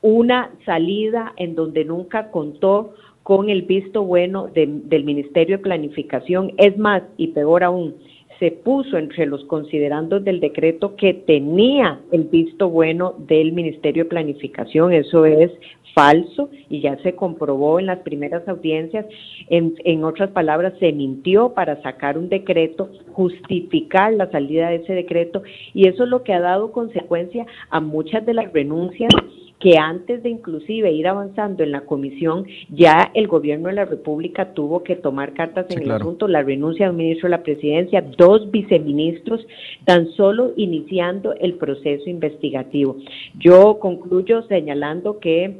[0.00, 6.52] una salida en donde nunca contó con el visto bueno del Ministerio de Planificación.
[6.58, 7.94] Es más, y peor aún,
[8.38, 14.10] se puso entre los considerandos del decreto que tenía el visto bueno del Ministerio de
[14.10, 14.92] Planificación.
[14.92, 15.50] Eso es
[15.94, 19.06] falso y ya se comprobó en las primeras audiencias.
[19.48, 24.92] En, en, otras palabras, se mintió para sacar un decreto, justificar la salida de ese
[24.92, 25.42] decreto
[25.72, 29.10] y eso es lo que ha dado consecuencia a muchas de las renuncias
[29.58, 34.52] que antes de inclusive ir avanzando en la comisión, ya el gobierno de la República
[34.52, 38.50] tuvo que tomar cartas en el asunto, la renuncia del ministro de la Presidencia, dos
[38.50, 39.46] viceministros,
[39.84, 42.96] tan solo iniciando el proceso investigativo.
[43.38, 45.54] Yo concluyo señalando que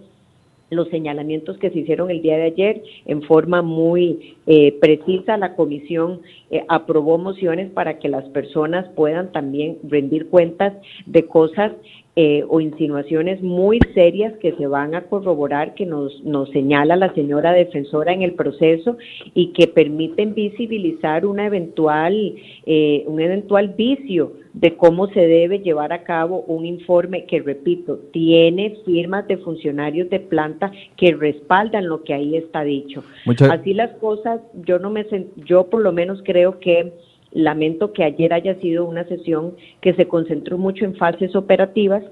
[0.71, 5.37] los señalamientos que se hicieron el día de ayer en forma muy eh, precisa.
[5.37, 10.75] La comisión eh, aprobó mociones para que las personas puedan también rendir cuentas
[11.07, 11.73] de cosas
[12.17, 17.13] eh, o insinuaciones muy serias que se van a corroborar, que nos, nos señala la
[17.13, 18.97] señora defensora en el proceso
[19.35, 25.93] y que permiten visibilizar una eventual, eh, un eventual vicio de cómo se debe llevar
[25.93, 32.05] a cabo un informe que, repito, tiene firmas de funcionarios de planta que respaldan lo
[32.05, 33.03] que ahí está dicho.
[33.51, 35.05] Así las cosas, yo no me
[35.45, 36.93] yo por lo menos creo que
[37.35, 42.03] Lamento que ayer haya sido una sesión que se concentró mucho en fases operativas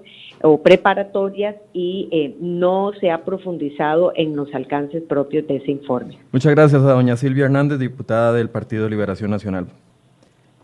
[0.42, 6.18] o preparatorias y eh, no se ha profundizado en los alcances propios de ese informe.
[6.32, 9.68] Muchas gracias a doña Silvia Hernández, diputada del Partido Liberación Nacional.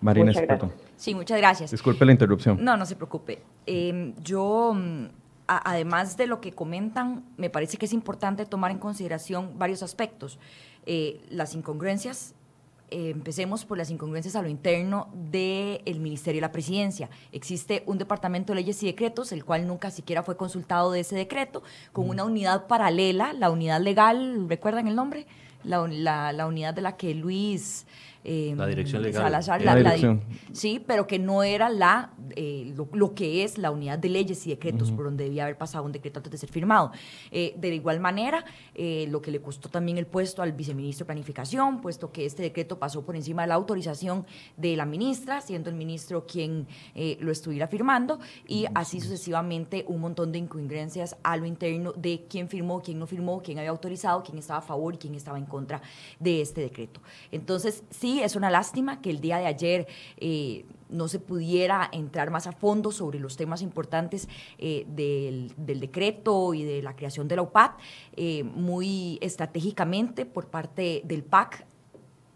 [0.01, 0.71] Marina Espeto.
[0.97, 1.71] Sí, muchas gracias.
[1.71, 2.59] Disculpe la interrupción.
[2.63, 3.39] No, no se preocupe.
[3.67, 5.07] Em, yo, mm,
[5.47, 10.39] además de lo que comentan, me parece que es importante tomar en consideración varios aspectos.
[10.87, 12.35] Eh, las incongruencias
[12.91, 17.11] eh, empecemos por las incongruencias a lo interno del Ministerio de la Presidencia.
[17.33, 21.17] Existe un departamento de leyes y decretos, el cual nunca siquiera fue consultado de ese
[21.17, 25.27] decreto, con una unidad paralela, la unidad legal, ¿recuerdan el nombre?
[25.65, 27.85] La, la unidad de la que Luis
[28.25, 29.23] eh, la dirección legal.
[29.23, 30.19] Salazar, la,
[30.53, 34.51] sí, pero que no era la eh, lo, que es la unidad de leyes y
[34.51, 36.93] decretos, por donde debía haber pasado un decreto antes de ser firmado.
[37.31, 41.07] Eh, de igual manera, eh, lo que le costó también el puesto al viceministro de
[41.07, 44.27] Planificación, puesto que este decreto pasó por encima de la autorización
[44.57, 46.67] de la ministra, siendo el ministro quien
[47.21, 52.49] lo estuviera firmando, y así sucesivamente un montón de incongruencias a lo interno de quién
[52.49, 55.47] firmó, quién no firmó, quién había autorizado, quién estaba a favor y quién estaba en
[55.47, 55.83] contra
[56.19, 57.01] de este decreto.
[57.33, 62.31] Entonces, sí, es una lástima que el día de ayer eh, no se pudiera entrar
[62.31, 67.37] más a fondo sobre los temas importantes eh, del, decreto y de la creación de
[67.37, 67.73] la UPAD,
[68.17, 71.67] eh, muy estratégicamente por parte del PAC,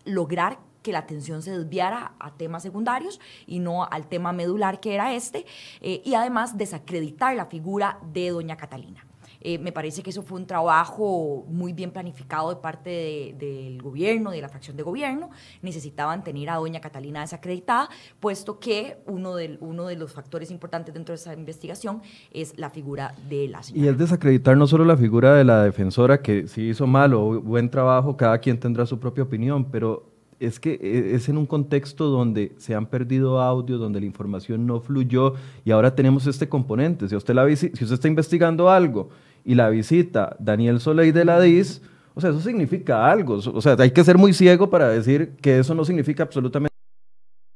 [0.04, 4.94] lograr que la atención se desviara a temas secundarios y no al tema medular que
[4.94, 5.46] era este,
[5.80, 9.06] y además desacreditar la figura de doña Catalina.
[9.44, 14.30] Eh, me parece que eso fue un trabajo muy bien planificado de parte del gobierno,
[14.30, 15.30] de la fracción de gobierno.
[15.62, 17.88] Necesitaban tener a doña Catalina desacreditada,
[18.20, 22.70] puesto que uno de, uno de los factores importantes dentro de esa investigación es la
[22.70, 23.84] figura de la señora.
[23.84, 27.40] Y es desacreditar no solo la figura de la defensora, que si hizo mal o
[27.40, 31.46] buen trabajo, cada quien tendrá su propia opinión, pero es que e, es en un
[31.46, 36.48] contexto donde se han perdido audios, donde la información no fluyó y ahora tenemos este
[36.48, 37.08] componente.
[37.08, 39.10] Si usted, la, si usted está investigando algo
[39.44, 41.82] y la visita Daniel Soleil de la DIS,
[42.14, 43.34] o sea, eso significa algo.
[43.34, 46.72] O sea, hay que ser muy ciego para decir que eso no significa absolutamente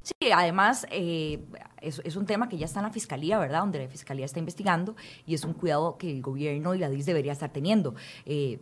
[0.07, 1.41] Sí, además eh,
[1.81, 3.59] es, un tema que ya está en la fiscalía, ¿verdad?
[3.59, 4.95] Donde la fiscalía está investigando
[5.27, 7.97] y es un cuidado que el gobierno y la DIS debería estar teniendo.
[8.25, 8.61] Eh,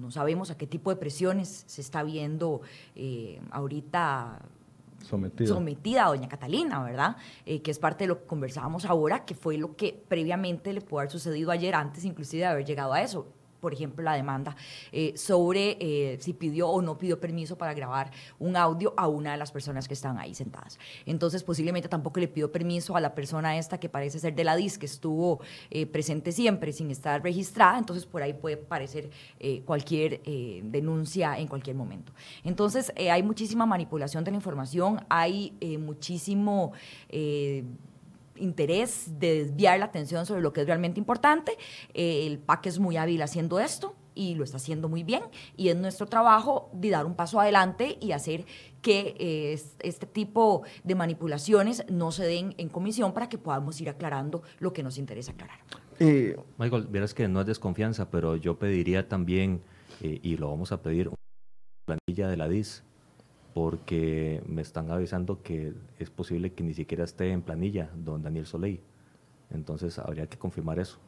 [0.00, 2.62] no sabemos a qué tipo de presiones se está viendo
[2.94, 4.40] eh, ahorita
[5.06, 5.48] sometida.
[5.48, 7.16] sometida a doña Catalina, ¿verdad?
[7.44, 10.80] Eh, que es parte de lo que conversábamos ahora, que fue lo que previamente le
[10.80, 14.56] pudo haber sucedido ayer, antes inclusive de haber llegado a eso por ejemplo, la demanda
[14.92, 19.32] eh, sobre eh, si pidió o no pidió permiso para grabar un audio a una
[19.32, 20.78] de las personas que están ahí sentadas.
[21.04, 24.56] Entonces, posiblemente tampoco le pidió permiso a la persona esta que parece ser de la
[24.56, 25.40] DIS, que estuvo
[25.70, 29.10] eh, presente siempre sin estar registrada, entonces por ahí puede aparecer
[29.64, 32.12] cualquier denuncia en cualquier momento.
[32.44, 36.72] Entonces, hay muchísima manipulación de la información, hay muchísimo
[38.38, 41.56] interés de desviar la atención sobre lo que es realmente importante.
[41.94, 45.22] Eh, el PAC es muy hábil haciendo esto y lo está haciendo muy bien
[45.56, 48.46] y es nuestro trabajo de dar un paso adelante y hacer
[48.80, 53.90] que eh, este tipo de manipulaciones no se den en comisión para que podamos ir
[53.90, 55.58] aclarando lo que nos interesa aclarar.
[55.98, 59.62] Eh, Michael, verás que no es desconfianza, pero yo pediría también,
[60.00, 61.16] y lo vamos a pedir, una
[61.86, 62.84] plantilla de la DIS
[63.56, 68.44] porque me están avisando que es posible que ni siquiera esté en planilla don Daniel
[68.44, 68.80] Soleil.
[69.50, 70.98] Entonces habría que confirmar eso.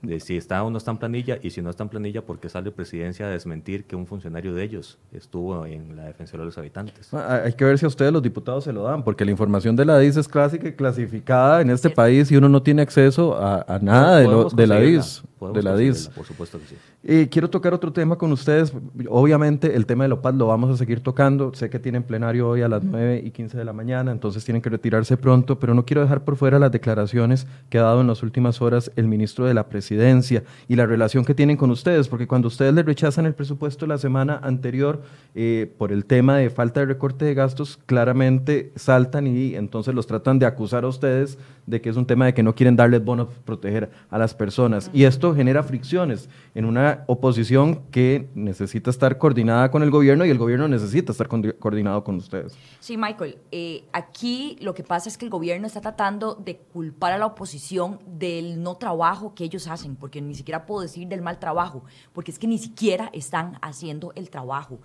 [0.00, 2.48] De si está o no está en planilla y si no está en planilla, porque
[2.48, 6.56] sale presidencia a desmentir que un funcionario de ellos estuvo en la defensa de los
[6.56, 7.12] habitantes.
[7.12, 9.74] Ah, hay que ver si a ustedes los diputados se lo dan, porque la información
[9.74, 13.36] de la DIS es clásica y clasificada en este país y uno no tiene acceso
[13.36, 15.24] a, nada de, lo, de, la DIS.
[15.54, 16.08] De la DIS.
[16.08, 16.74] Por supuesto que sí.
[17.04, 18.72] Eh, quiero tocar otro tema con ustedes.
[19.08, 21.54] Obviamente el tema del OPAD lo vamos a seguir tocando.
[21.54, 24.62] Sé que tienen plenario hoy a las 9 y 15 de la mañana, entonces tienen
[24.62, 28.06] que retirarse pronto, pero no quiero dejar por fuera las declaraciones que ha dado en
[28.06, 32.08] las últimas horas el ministro de la Presidencia y la relación que tienen con ustedes,
[32.08, 35.02] porque cuando ustedes le rechazan el presupuesto la semana anterior
[35.34, 40.06] eh, por el tema de falta de recorte de gastos, claramente saltan y entonces los
[40.06, 43.04] tratan de acusar a ustedes de que es un tema de que no quieren darles
[43.04, 44.90] bonos proteger a las personas.
[44.92, 50.30] Y esto genera fricciones en una oposición que necesita estar coordinada con el gobierno y
[50.30, 52.56] el gobierno necesita estar coordinado con ustedes.
[52.80, 57.12] Sí, Michael, eh, aquí lo que pasa es que el gobierno está tratando de culpar
[57.12, 61.22] a la oposición del no trabajo que ellos hacen, porque ni siquiera puedo decir del
[61.22, 64.80] mal trabajo, porque es que ni siquiera están haciendo el trabajo.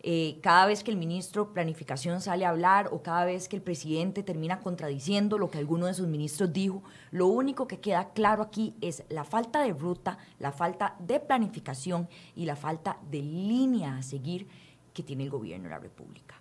[0.00, 3.56] Eh, cada vez que el ministro de Planificación sale a hablar o cada vez que
[3.56, 8.10] el presidente termina contradiciendo lo que alguno de sus ministros dijo, lo único que queda
[8.12, 13.22] claro aquí es la falta de ruta, la falta de planificación y la falta de
[13.22, 14.46] línea a seguir
[14.94, 16.36] que tiene el gobierno de la República.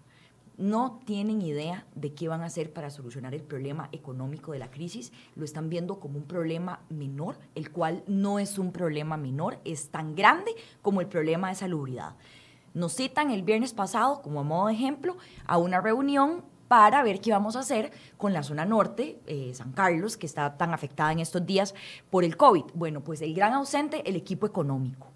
[0.58, 4.72] No tienen idea de qué van a hacer para solucionar el problema económico de la
[4.72, 5.12] crisis.
[5.36, 9.90] Lo están viendo como un problema menor, el cual no es un problema menor, es
[9.90, 10.52] tan grande
[10.82, 12.16] como el problema de salubridad.
[12.78, 15.18] Nos citan el viernes pasado, como a modo de ejemplo,
[15.48, 19.72] a una reunión para ver qué vamos a hacer con la zona norte, eh, San
[19.72, 21.74] Carlos, que está tan afectada en estos días
[22.12, 22.66] por el COVID.
[22.76, 25.08] Bueno, pues el gran ausente, el equipo económico.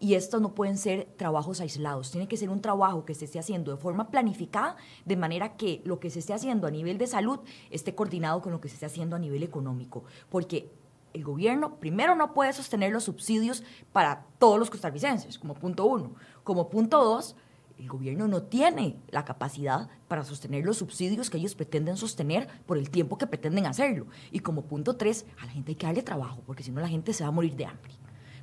[0.00, 3.38] Y estos no pueden ser trabajos aislados, tiene que ser un trabajo que se esté
[3.38, 7.06] haciendo de forma planificada, de manera que lo que se esté haciendo a nivel de
[7.06, 7.40] salud
[7.70, 10.04] esté coordinado con lo que se esté haciendo a nivel económico.
[10.30, 10.72] Porque
[11.14, 16.14] el gobierno primero no puede sostener los subsidios para todos los costarricenses, como punto uno.
[16.44, 17.36] Como punto dos,
[17.78, 22.78] el gobierno no tiene la capacidad para sostener los subsidios que ellos pretenden sostener por
[22.78, 24.06] el tiempo que pretenden hacerlo.
[24.30, 26.88] Y como punto tres, a la gente hay que darle trabajo, porque si no la
[26.88, 27.92] gente se va a morir de hambre.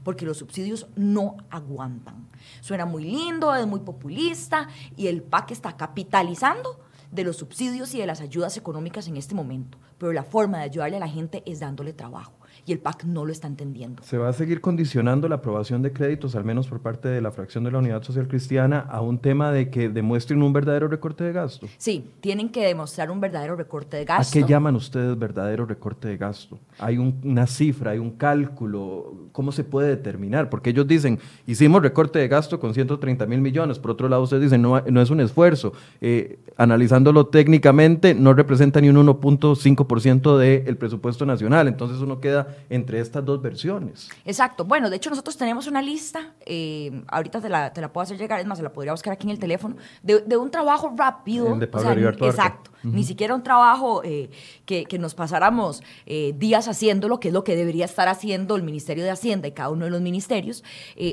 [0.04, 2.30] Porque los subsidios no aguantan.
[2.62, 6.80] Suena muy lindo, es muy populista y el PAC está capitalizando
[7.12, 9.78] de los subsidios y de las ayudas económicas en este momento.
[9.98, 13.26] Pero la forma de ayudarle a la gente es dándole trabajo y el PAC no
[13.26, 14.04] lo está entendiendo.
[14.04, 17.32] ¿Se va a seguir condicionando la aprobación de créditos, al menos por parte de la
[17.32, 21.24] fracción de la Unidad Social Cristiana, a un tema de que demuestren un verdadero recorte
[21.24, 21.68] de gasto?
[21.78, 24.38] Sí, tienen que demostrar un verdadero recorte de gasto.
[24.38, 26.60] ¿A qué llaman ustedes verdadero recorte de gasto?
[26.78, 29.30] ¿Hay una cifra, hay un cálculo?
[29.32, 30.50] ¿Cómo se puede determinar?
[30.50, 34.44] Porque ellos dicen, hicimos recorte de gasto con 130 mil millones, por otro lado ustedes
[34.44, 35.74] dicen, no, no es un esfuerzo.
[36.02, 42.39] Eh, analizándolo técnicamente, no representa ni un 1.5% del presupuesto nacional, entonces uno queda
[42.70, 44.10] entre estas dos versiones.
[44.26, 44.66] Exacto.
[44.66, 48.18] Bueno, de hecho nosotros tenemos una lista, eh, ahorita te la, te la, puedo hacer
[48.18, 50.94] llegar, es más, se la podría buscar aquí en el teléfono, de, de un trabajo
[50.96, 51.54] rápido.
[51.54, 52.72] El de Pablo Exacto.
[52.84, 54.30] Ni siquiera un trabajo eh,
[54.66, 58.64] que, que, nos pasáramos eh, días haciéndolo, que es lo que debería estar haciendo el
[58.64, 60.64] Ministerio de Hacienda y cada uno de los ministerios,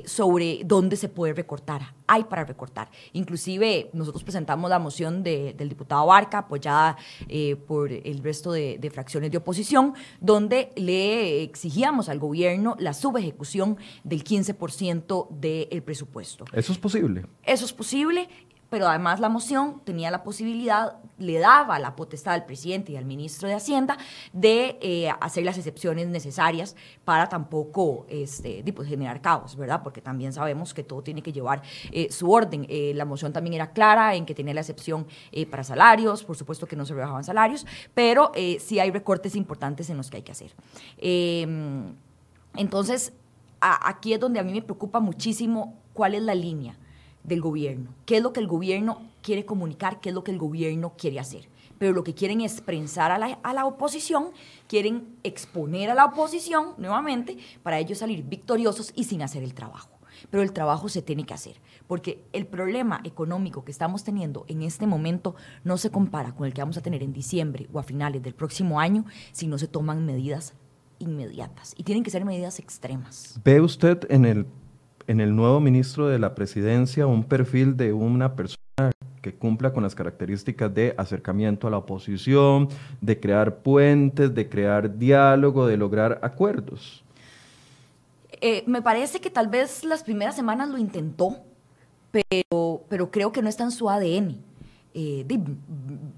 [0.05, 1.95] sobre dónde se puede recortar.
[2.07, 2.89] Hay para recortar.
[3.13, 6.97] Inclusive nosotros presentamos la moción de, del diputado Barca, apoyada
[7.67, 13.77] por el resto de, de fracciones de oposición, donde le exigíamos al gobierno la subejecución
[14.05, 16.45] del 15% del presupuesto.
[16.53, 17.27] ¿Eso es posible?
[17.45, 18.29] Eso es posible
[18.71, 23.05] pero además la moción tenía la posibilidad, le daba la potestad al presidente y al
[23.05, 23.97] ministro de Hacienda
[24.33, 29.83] de eh, hacer las excepciones necesarias para tampoco este, pues, generar caos, ¿verdad?
[29.83, 31.63] Porque también sabemos que todo tiene que llevar
[31.93, 32.67] eh, su orden.
[32.69, 35.07] Eh, la moción también era clara en que tenía la excepción
[35.51, 39.97] para salarios, por supuesto que no se rebajaban salarios, pero sí hay recortes importantes en
[39.97, 40.55] los que hay que hacer.
[40.99, 41.95] Em,
[42.57, 43.13] entonces,
[43.61, 46.77] aquí es donde a mí me preocupa muchísimo cuál es la línea
[47.27, 50.39] del gobierno, qué es lo que el gobierno quiere comunicar, qué es lo que el
[50.39, 51.49] gobierno quiere hacer.
[51.79, 54.29] Pero lo que quieren es prensar a la, a la oposición,
[54.67, 59.91] quieren exponer a la oposición nuevamente para ellos salir victoriosos y sin hacer el trabajo.
[60.31, 64.63] Pero el trabajo se tiene que hacer, porque el problema económico que estamos teniendo en
[64.63, 67.83] este momento no se compara con el que vamos a tener en diciembre o a
[67.83, 70.55] finales del próximo año si no se toman medidas
[70.99, 71.75] inmediatas.
[71.77, 73.39] Y tienen que ser medidas extremas.
[73.45, 74.47] ¿Ve usted en el
[75.07, 78.57] en el nuevo ministro de la presidencia un perfil de una persona
[79.23, 82.69] que cumpla con las características de acercamiento a la oposición,
[83.01, 87.03] de crear puentes, de crear diálogo, de lograr acuerdos.
[88.41, 91.39] Eh, me parece que tal vez las primeras semanas lo intentó,
[92.11, 94.46] pero, pero creo que no está en su ADN.
[94.99, 95.27] Eh,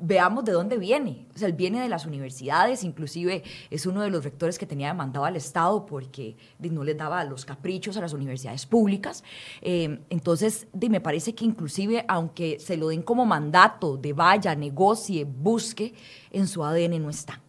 [0.01, 1.27] veamos de dónde viene.
[1.35, 4.87] O sea, él viene de las universidades, inclusive es uno de los rectores que tenía
[4.87, 9.25] demandado al Estado porque no les daba los caprichos a las universidades públicas.
[9.63, 15.25] Eh, entonces, me parece que inclusive, aunque se lo den como mandato de vaya, negocie,
[15.25, 15.95] busque,
[16.31, 17.43] en su ADN no está.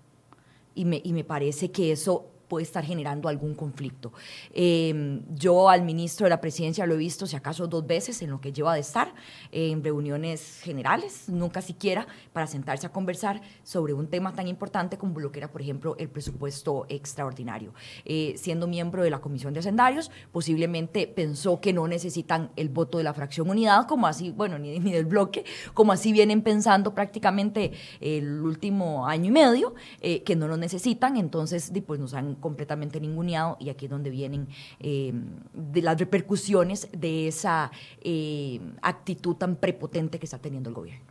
[0.74, 4.12] Y me, y me parece que eso puede estar generando algún conflicto.
[4.52, 8.32] Eh, yo al ministro de la presidencia lo he visto, si acaso, dos veces en
[8.32, 9.14] lo que lleva de estar,
[9.52, 15.20] en reuniones generales, nunca siquiera para sentarse a conversar sobre un tema tan importante como
[15.20, 17.74] lo que era, por ejemplo, el presupuesto extraordinario.
[18.04, 22.98] Eh, siendo miembro de la Comisión de Hacendarios, posiblemente pensó que no necesitan el voto
[22.98, 26.94] de la fracción unidad, como así, bueno, ni, ni del bloque, como así vienen pensando
[26.94, 32.36] prácticamente el último año y medio, eh, que no lo necesitan, entonces pues nos han
[32.40, 34.48] completamente ninguneado y aquí es donde vienen
[34.80, 35.14] eh,
[35.54, 37.72] de las repercusiones de esa
[38.02, 41.06] eh, actitud tan prepotente que está teniendo el gobierno.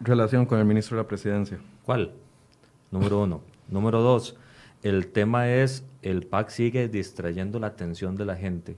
[0.00, 1.60] Relación con el ministro de la Presidencia.
[1.84, 2.12] ¿Cuál?
[2.90, 3.42] Número uno.
[3.68, 4.36] Número dos,
[4.82, 8.76] el tema es, el PAC sigue distrayendo la atención de la gente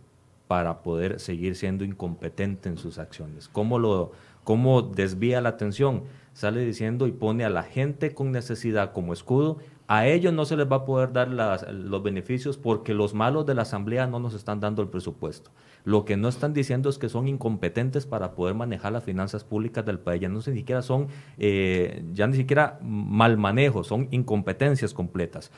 [0.48, 3.48] para poder seguir siendo incompetente en sus acciones.
[3.48, 4.12] ¿Cómo, lo,
[4.44, 6.02] cómo desvía la atención?
[6.34, 9.58] Sale diciendo y pone a la gente con necesidad como escudo
[9.88, 13.54] a ellos no se les va a poder dar los beneficios porque los malos de
[13.54, 15.50] la Asamblea no nos están dando el presupuesto.
[15.84, 19.84] Lo que no están diciendo es que son incompetentes para poder manejar las finanzas públicas
[19.84, 20.22] del país.
[20.22, 21.08] Ya no ni siquiera son,
[21.38, 25.50] eh, ya ni siquiera mal manejo, son incompetencias completas.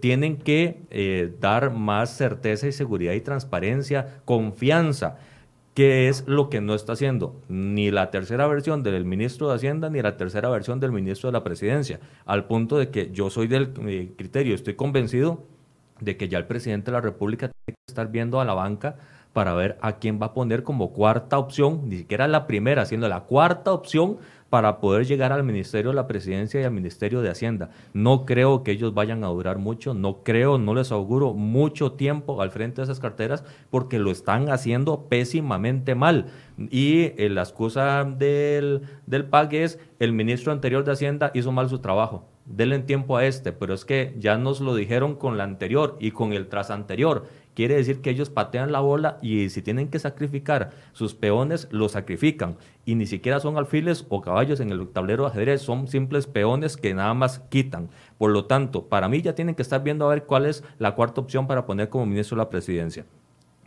[0.00, 5.18] tienen que eh, dar más certeza y seguridad y transparencia, confianza
[5.76, 7.36] ¿Qué es lo que no está haciendo?
[7.48, 11.34] Ni la tercera versión del ministro de Hacienda ni la tercera versión del ministro de
[11.34, 13.74] la Presidencia, al punto de que yo soy del
[14.16, 15.44] criterio, estoy convencido
[16.00, 18.96] de que ya el presidente de la República tiene que estar viendo a la banca
[19.34, 23.06] para ver a quién va a poner como cuarta opción, ni siquiera la primera, siendo
[23.06, 24.16] la cuarta opción
[24.50, 27.70] para poder llegar al Ministerio de la Presidencia y al Ministerio de Hacienda.
[27.92, 32.40] No creo que ellos vayan a durar mucho, no creo, no les auguro mucho tiempo
[32.40, 36.26] al frente de esas carteras porque lo están haciendo pésimamente mal.
[36.70, 41.68] Y eh, la excusa del, del PAC es el ministro anterior de Hacienda hizo mal
[41.68, 45.44] su trabajo denle tiempo a este, pero es que ya nos lo dijeron con la
[45.44, 47.26] anterior y con el tras anterior
[47.56, 51.92] quiere decir que ellos patean la bola y si tienen que sacrificar sus peones, los
[51.92, 52.58] sacrifican.
[52.84, 56.76] Y ni siquiera son alfiles o caballos en el tablero de ajedrez, son simples peones
[56.76, 57.88] que nada más quitan.
[58.18, 60.94] Por lo tanto, para mí ya tienen que estar viendo a ver cuál es la
[60.94, 63.06] cuarta opción para poner como ministro de la presidencia.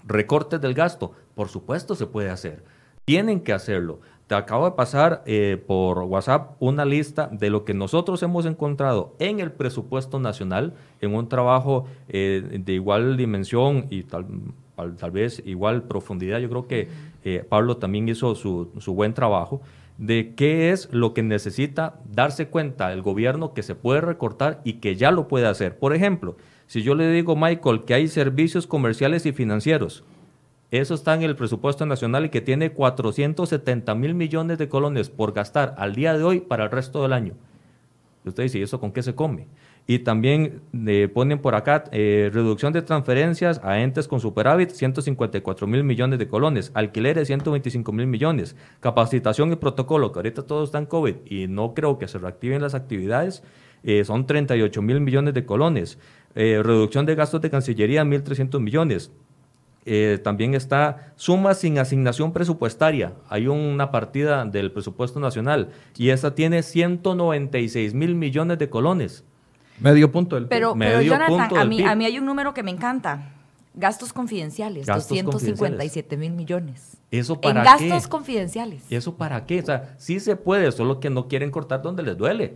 [0.06, 2.64] Recortes del gasto, por supuesto se puede hacer.
[3.06, 4.02] Tienen que hacerlo.
[4.30, 9.16] Te acabo de pasar eh, por WhatsApp una lista de lo que nosotros hemos encontrado
[9.18, 14.28] en el presupuesto nacional, en un trabajo eh, de igual dimensión y tal,
[14.76, 16.38] tal, vez igual profundidad.
[16.38, 16.90] Yo creo que
[17.24, 19.62] eh, Pablo también hizo su, su buen trabajo
[19.98, 24.74] de qué es lo que necesita darse cuenta el gobierno que se puede recortar y
[24.74, 25.80] que ya lo puede hacer.
[25.80, 30.04] Por ejemplo, si yo le digo, Michael, que hay servicios comerciales y financieros,
[30.72, 35.34] eso está en el presupuesto nacional y que tiene 470 mil millones de colones por
[35.34, 37.34] gastar al día de hoy para el resto del año.
[38.24, 39.48] Usted dice, ¿y eso con qué se come?
[39.88, 45.66] Y también le ponen por acá eh, reducción de transferencias a entes con superávit, 154
[45.66, 50.78] mil millones de colones, alquileres, 125 mil millones, capacitación y protocolo, que ahorita todo está
[50.78, 53.42] en COVID y no creo que se reactiven las actividades,
[53.84, 55.98] eh, son 38 mil millones de colones,
[56.36, 59.12] eh, reducción de gastos de Cancillería, 1.300 millones,
[59.86, 63.14] eh, también está suma sin asignación presupuestaria.
[63.30, 69.24] Hay una partida del presupuesto nacional y esa tiene 196 mil millones de colones.
[69.80, 72.72] Medio punto del Pero, pero Jonathan, a mí, a mí hay un número que me
[72.72, 73.32] encanta.
[73.74, 76.98] Gastos confidenciales, 257 mil millones.
[77.12, 78.84] ¿Eso para en gastos confidenciales.
[78.90, 79.62] ¿Y eso para qué?
[79.62, 82.56] O sea, sí se puede, solo que no quieren cortar donde les duele.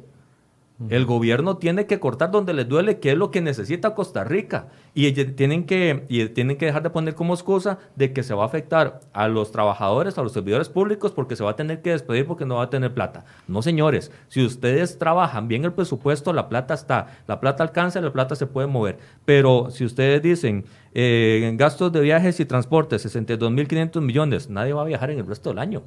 [0.90, 4.68] El gobierno tiene que cortar donde les duele, que es lo que necesita Costa Rica.
[4.96, 8.44] Y tienen que, y tienen que dejar de poner como excusa de que se va
[8.44, 11.92] a afectar a los trabajadores, a los servidores públicos, porque se va a tener que
[11.92, 13.24] despedir porque no va a tener plata.
[13.48, 17.08] No, señores, si ustedes trabajan bien el presupuesto, la plata está.
[17.28, 18.98] La plata alcanza, la plata se puede mover.
[19.26, 24.86] Pero si ustedes dicen eh, gastos de viajes y transportes, 62.500 millones, nadie va a
[24.86, 25.84] viajar en el resto del año.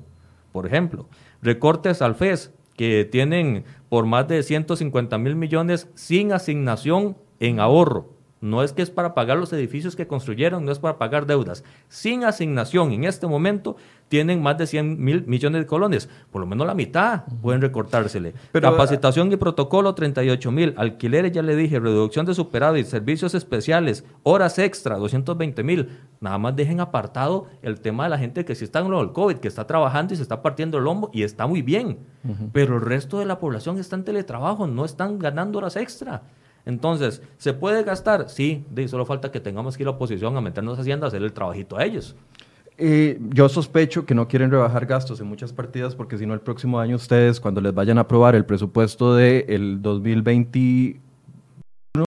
[0.53, 1.09] Por ejemplo,
[1.43, 8.16] recortes al FES, que tienen por más de 150 mil millones sin asignación en ahorro.
[8.41, 11.65] No es que es para pagar los edificios que construyeron, no es para pagar deudas.
[11.89, 13.77] Sin asignación en este momento
[14.09, 16.09] tienen más de 100 mil millones de colones.
[16.31, 18.35] Por lo menos la mitad pueden recortársele.
[18.53, 20.75] Capacitación y protocolo 38 mil.
[20.77, 25.89] Alquileres, ya le dije, reducción de superávit, servicios especiales, horas extra 220 mil.
[26.21, 29.13] Nada más dejen apartado el tema de la gente que sí está en lo del
[29.13, 31.99] COVID, que está trabajando y se está partiendo el lomo y está muy bien.
[32.53, 36.23] Pero el resto de la población está en teletrabajo, no están ganando horas extra.
[36.67, 38.29] Entonces, ¿se puede gastar?
[38.29, 41.09] Sí, solo falta que tengamos que ir a la oposición a meternos a Hacienda a
[41.09, 42.17] hacer el trabajito a ellos.
[42.77, 46.41] Eh, yo sospecho que no quieren rebajar gastos en muchas partidas porque si no el
[46.41, 51.07] próximo año ustedes cuando les vayan a aprobar el presupuesto del 2021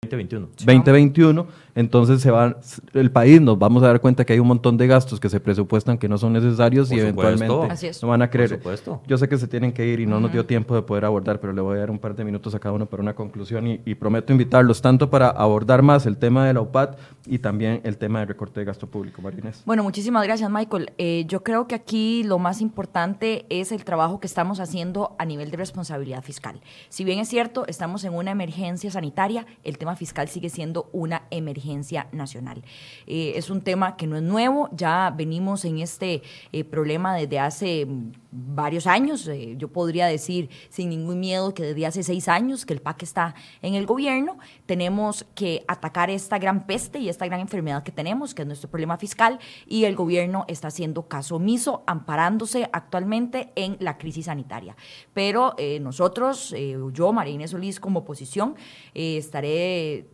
[0.08, 0.48] 2021.
[0.64, 2.56] 2021, entonces se va
[2.92, 5.40] el país nos vamos a dar cuenta que hay un montón de gastos que se
[5.40, 7.32] presupuestan que no son necesarios Por y supuesto.
[7.34, 8.50] eventualmente no van a creer.
[8.50, 9.02] Por supuesto.
[9.06, 11.40] Yo sé que se tienen que ir y no nos dio tiempo de poder abordar,
[11.40, 13.66] pero le voy a dar un par de minutos a cada uno para una conclusión
[13.66, 16.96] y, y prometo invitarlos tanto para abordar más el tema de la UPAD
[17.26, 19.62] y también el tema del recorte de gasto público, Marinés.
[19.66, 20.92] Bueno, muchísimas gracias, Michael.
[20.98, 25.24] Eh, yo creo que aquí lo más importante es el trabajo que estamos haciendo a
[25.24, 26.60] nivel de responsabilidad fiscal.
[26.88, 31.22] Si bien es cierto, estamos en una emergencia sanitaria, el tema fiscal sigue siendo una
[31.30, 31.63] emergencia
[32.12, 32.62] nacional.
[33.06, 37.38] Eh, es un tema que no es nuevo, ya venimos en este eh, problema desde
[37.38, 39.26] hace mm, varios años.
[39.28, 43.02] Eh, yo podría decir sin ningún miedo que desde hace seis años que el PAC
[43.02, 47.92] está en el gobierno, tenemos que atacar esta gran peste y esta gran enfermedad que
[47.92, 53.52] tenemos, que es nuestro problema fiscal, y el gobierno está haciendo caso omiso, amparándose actualmente
[53.56, 54.76] en la crisis sanitaria.
[55.12, 56.54] Pero nosotros,
[56.92, 58.54] yo, María Inés Solís, como oposición,
[58.94, 60.06] estaré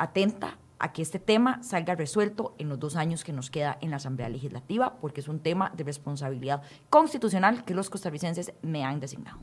[0.00, 3.90] atenta a que este tema salga resuelto en los dos años que nos queda en
[3.90, 8.98] la Asamblea Legislativa, porque es un tema de responsabilidad constitucional que los costarricenses me han
[8.98, 9.38] designado.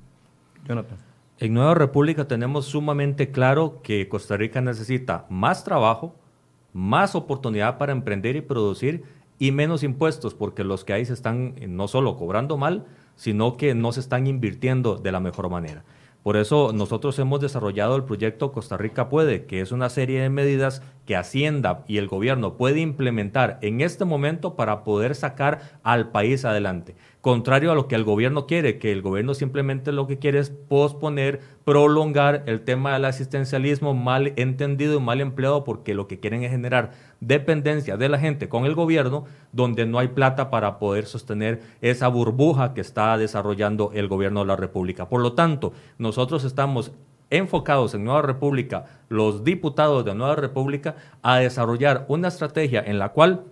[0.68, 0.98] Jonathan.
[1.40, 6.16] En Nueva República tenemos sumamente claro que Costa Rica necesita más trabajo,
[6.74, 9.04] más oportunidad para emprender y producir
[9.38, 13.56] y menos impuestos, porque los que hay se están eh, no solo cobrando mal, sino
[13.56, 15.84] que no se están invirtiendo de la mejor manera.
[16.24, 20.30] Por eso nosotros hemos desarrollado el proyecto Costa Rica Puede, que es una serie de
[20.30, 26.12] medidas que Hacienda y el gobierno puede implementar en este momento para poder sacar al
[26.12, 26.96] país adelante.
[27.22, 30.50] Contrario a lo que el gobierno quiere, que el gobierno simplemente lo que quiere es
[30.50, 36.44] posponer, prolongar el tema del asistencialismo mal entendido y mal empleado, porque lo que quieren
[36.44, 41.06] es generar dependencia de la gente con el gobierno, donde no hay plata para poder
[41.06, 45.10] sostener esa burbuja que está desarrollando el gobierno de la República.
[45.10, 46.92] Por lo tanto, nosotros estamos
[47.30, 53.10] enfocados en Nueva República, los diputados de Nueva República, a desarrollar una estrategia en la
[53.10, 53.46] cual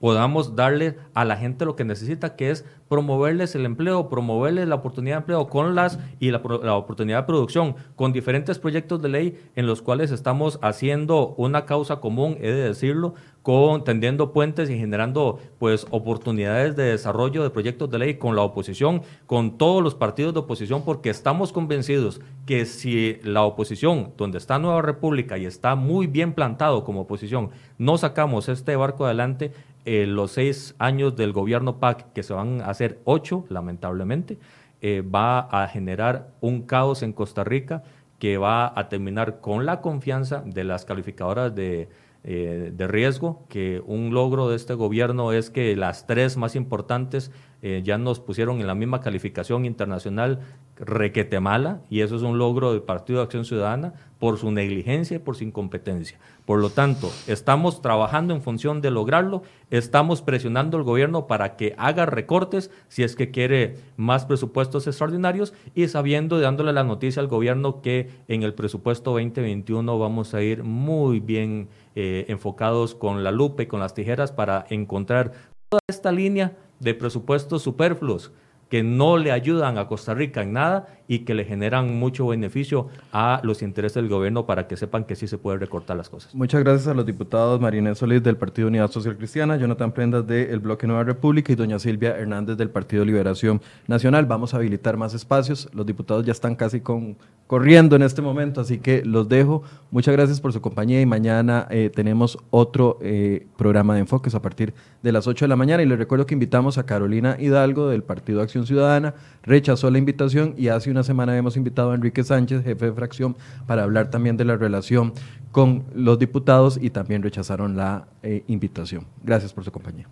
[0.00, 4.74] podamos darle a la gente lo que necesita, que es promoverles el empleo, promoverles la
[4.76, 9.08] oportunidad de empleo con las y la, la oportunidad de producción, con diferentes proyectos de
[9.10, 14.68] ley en los cuales estamos haciendo una causa común, he de decirlo, con tendiendo puentes
[14.70, 19.82] y generando pues oportunidades de desarrollo de proyectos de ley con la oposición, con todos
[19.82, 25.38] los partidos de oposición, porque estamos convencidos que si la oposición, donde está Nueva República
[25.38, 29.52] y está muy bien plantado como oposición, no sacamos este barco adelante,
[29.84, 34.38] eh, los seis años del gobierno PAC, que se van a hacer ocho, lamentablemente,
[34.82, 37.82] eh, va a generar un caos en Costa Rica
[38.18, 41.88] que va a terminar con la confianza de las calificadoras de,
[42.22, 47.30] eh, de riesgo, que un logro de este gobierno es que las tres más importantes
[47.62, 50.40] eh, ya nos pusieron en la misma calificación internacional
[50.76, 55.16] requete mala, y eso es un logro del Partido de Acción Ciudadana por su negligencia
[55.16, 56.18] y por su incompetencia.
[56.50, 61.76] Por lo tanto, estamos trabajando en función de lograrlo, estamos presionando al gobierno para que
[61.78, 67.28] haga recortes si es que quiere más presupuestos extraordinarios y sabiendo dándole la noticia al
[67.28, 73.30] gobierno que en el presupuesto 2021 vamos a ir muy bien eh, enfocados con la
[73.30, 75.30] lupa y con las tijeras para encontrar
[75.68, 78.32] toda esta línea de presupuestos superfluos
[78.70, 82.86] que no le ayudan a Costa Rica en nada y que le generan mucho beneficio
[83.12, 86.32] a los intereses del gobierno para que sepan que sí se puede recortar las cosas.
[86.36, 90.60] Muchas gracias a los diputados Marinés Solís del Partido Unidad Social Cristiana, Jonathan Prendas del
[90.60, 94.26] Bloque Nueva República y doña Silvia Hernández del Partido Liberación Nacional.
[94.26, 95.68] Vamos a habilitar más espacios.
[95.72, 97.16] Los diputados ya están casi con,
[97.48, 99.64] corriendo en este momento, así que los dejo.
[99.90, 104.42] Muchas gracias por su compañía y mañana eh, tenemos otro eh, programa de enfoques a
[104.42, 105.82] partir de las 8 de la mañana.
[105.82, 109.14] Y les recuerdo que invitamos a Carolina Hidalgo del Partido Acción Ciudadana.
[109.42, 113.36] Rechazó la invitación y hace una semana hemos invitado a Enrique Sánchez, jefe de fracción,
[113.66, 115.12] para hablar también de la relación
[115.52, 119.06] con los diputados y también rechazaron la eh, invitación.
[119.22, 120.06] Gracias por su compañía.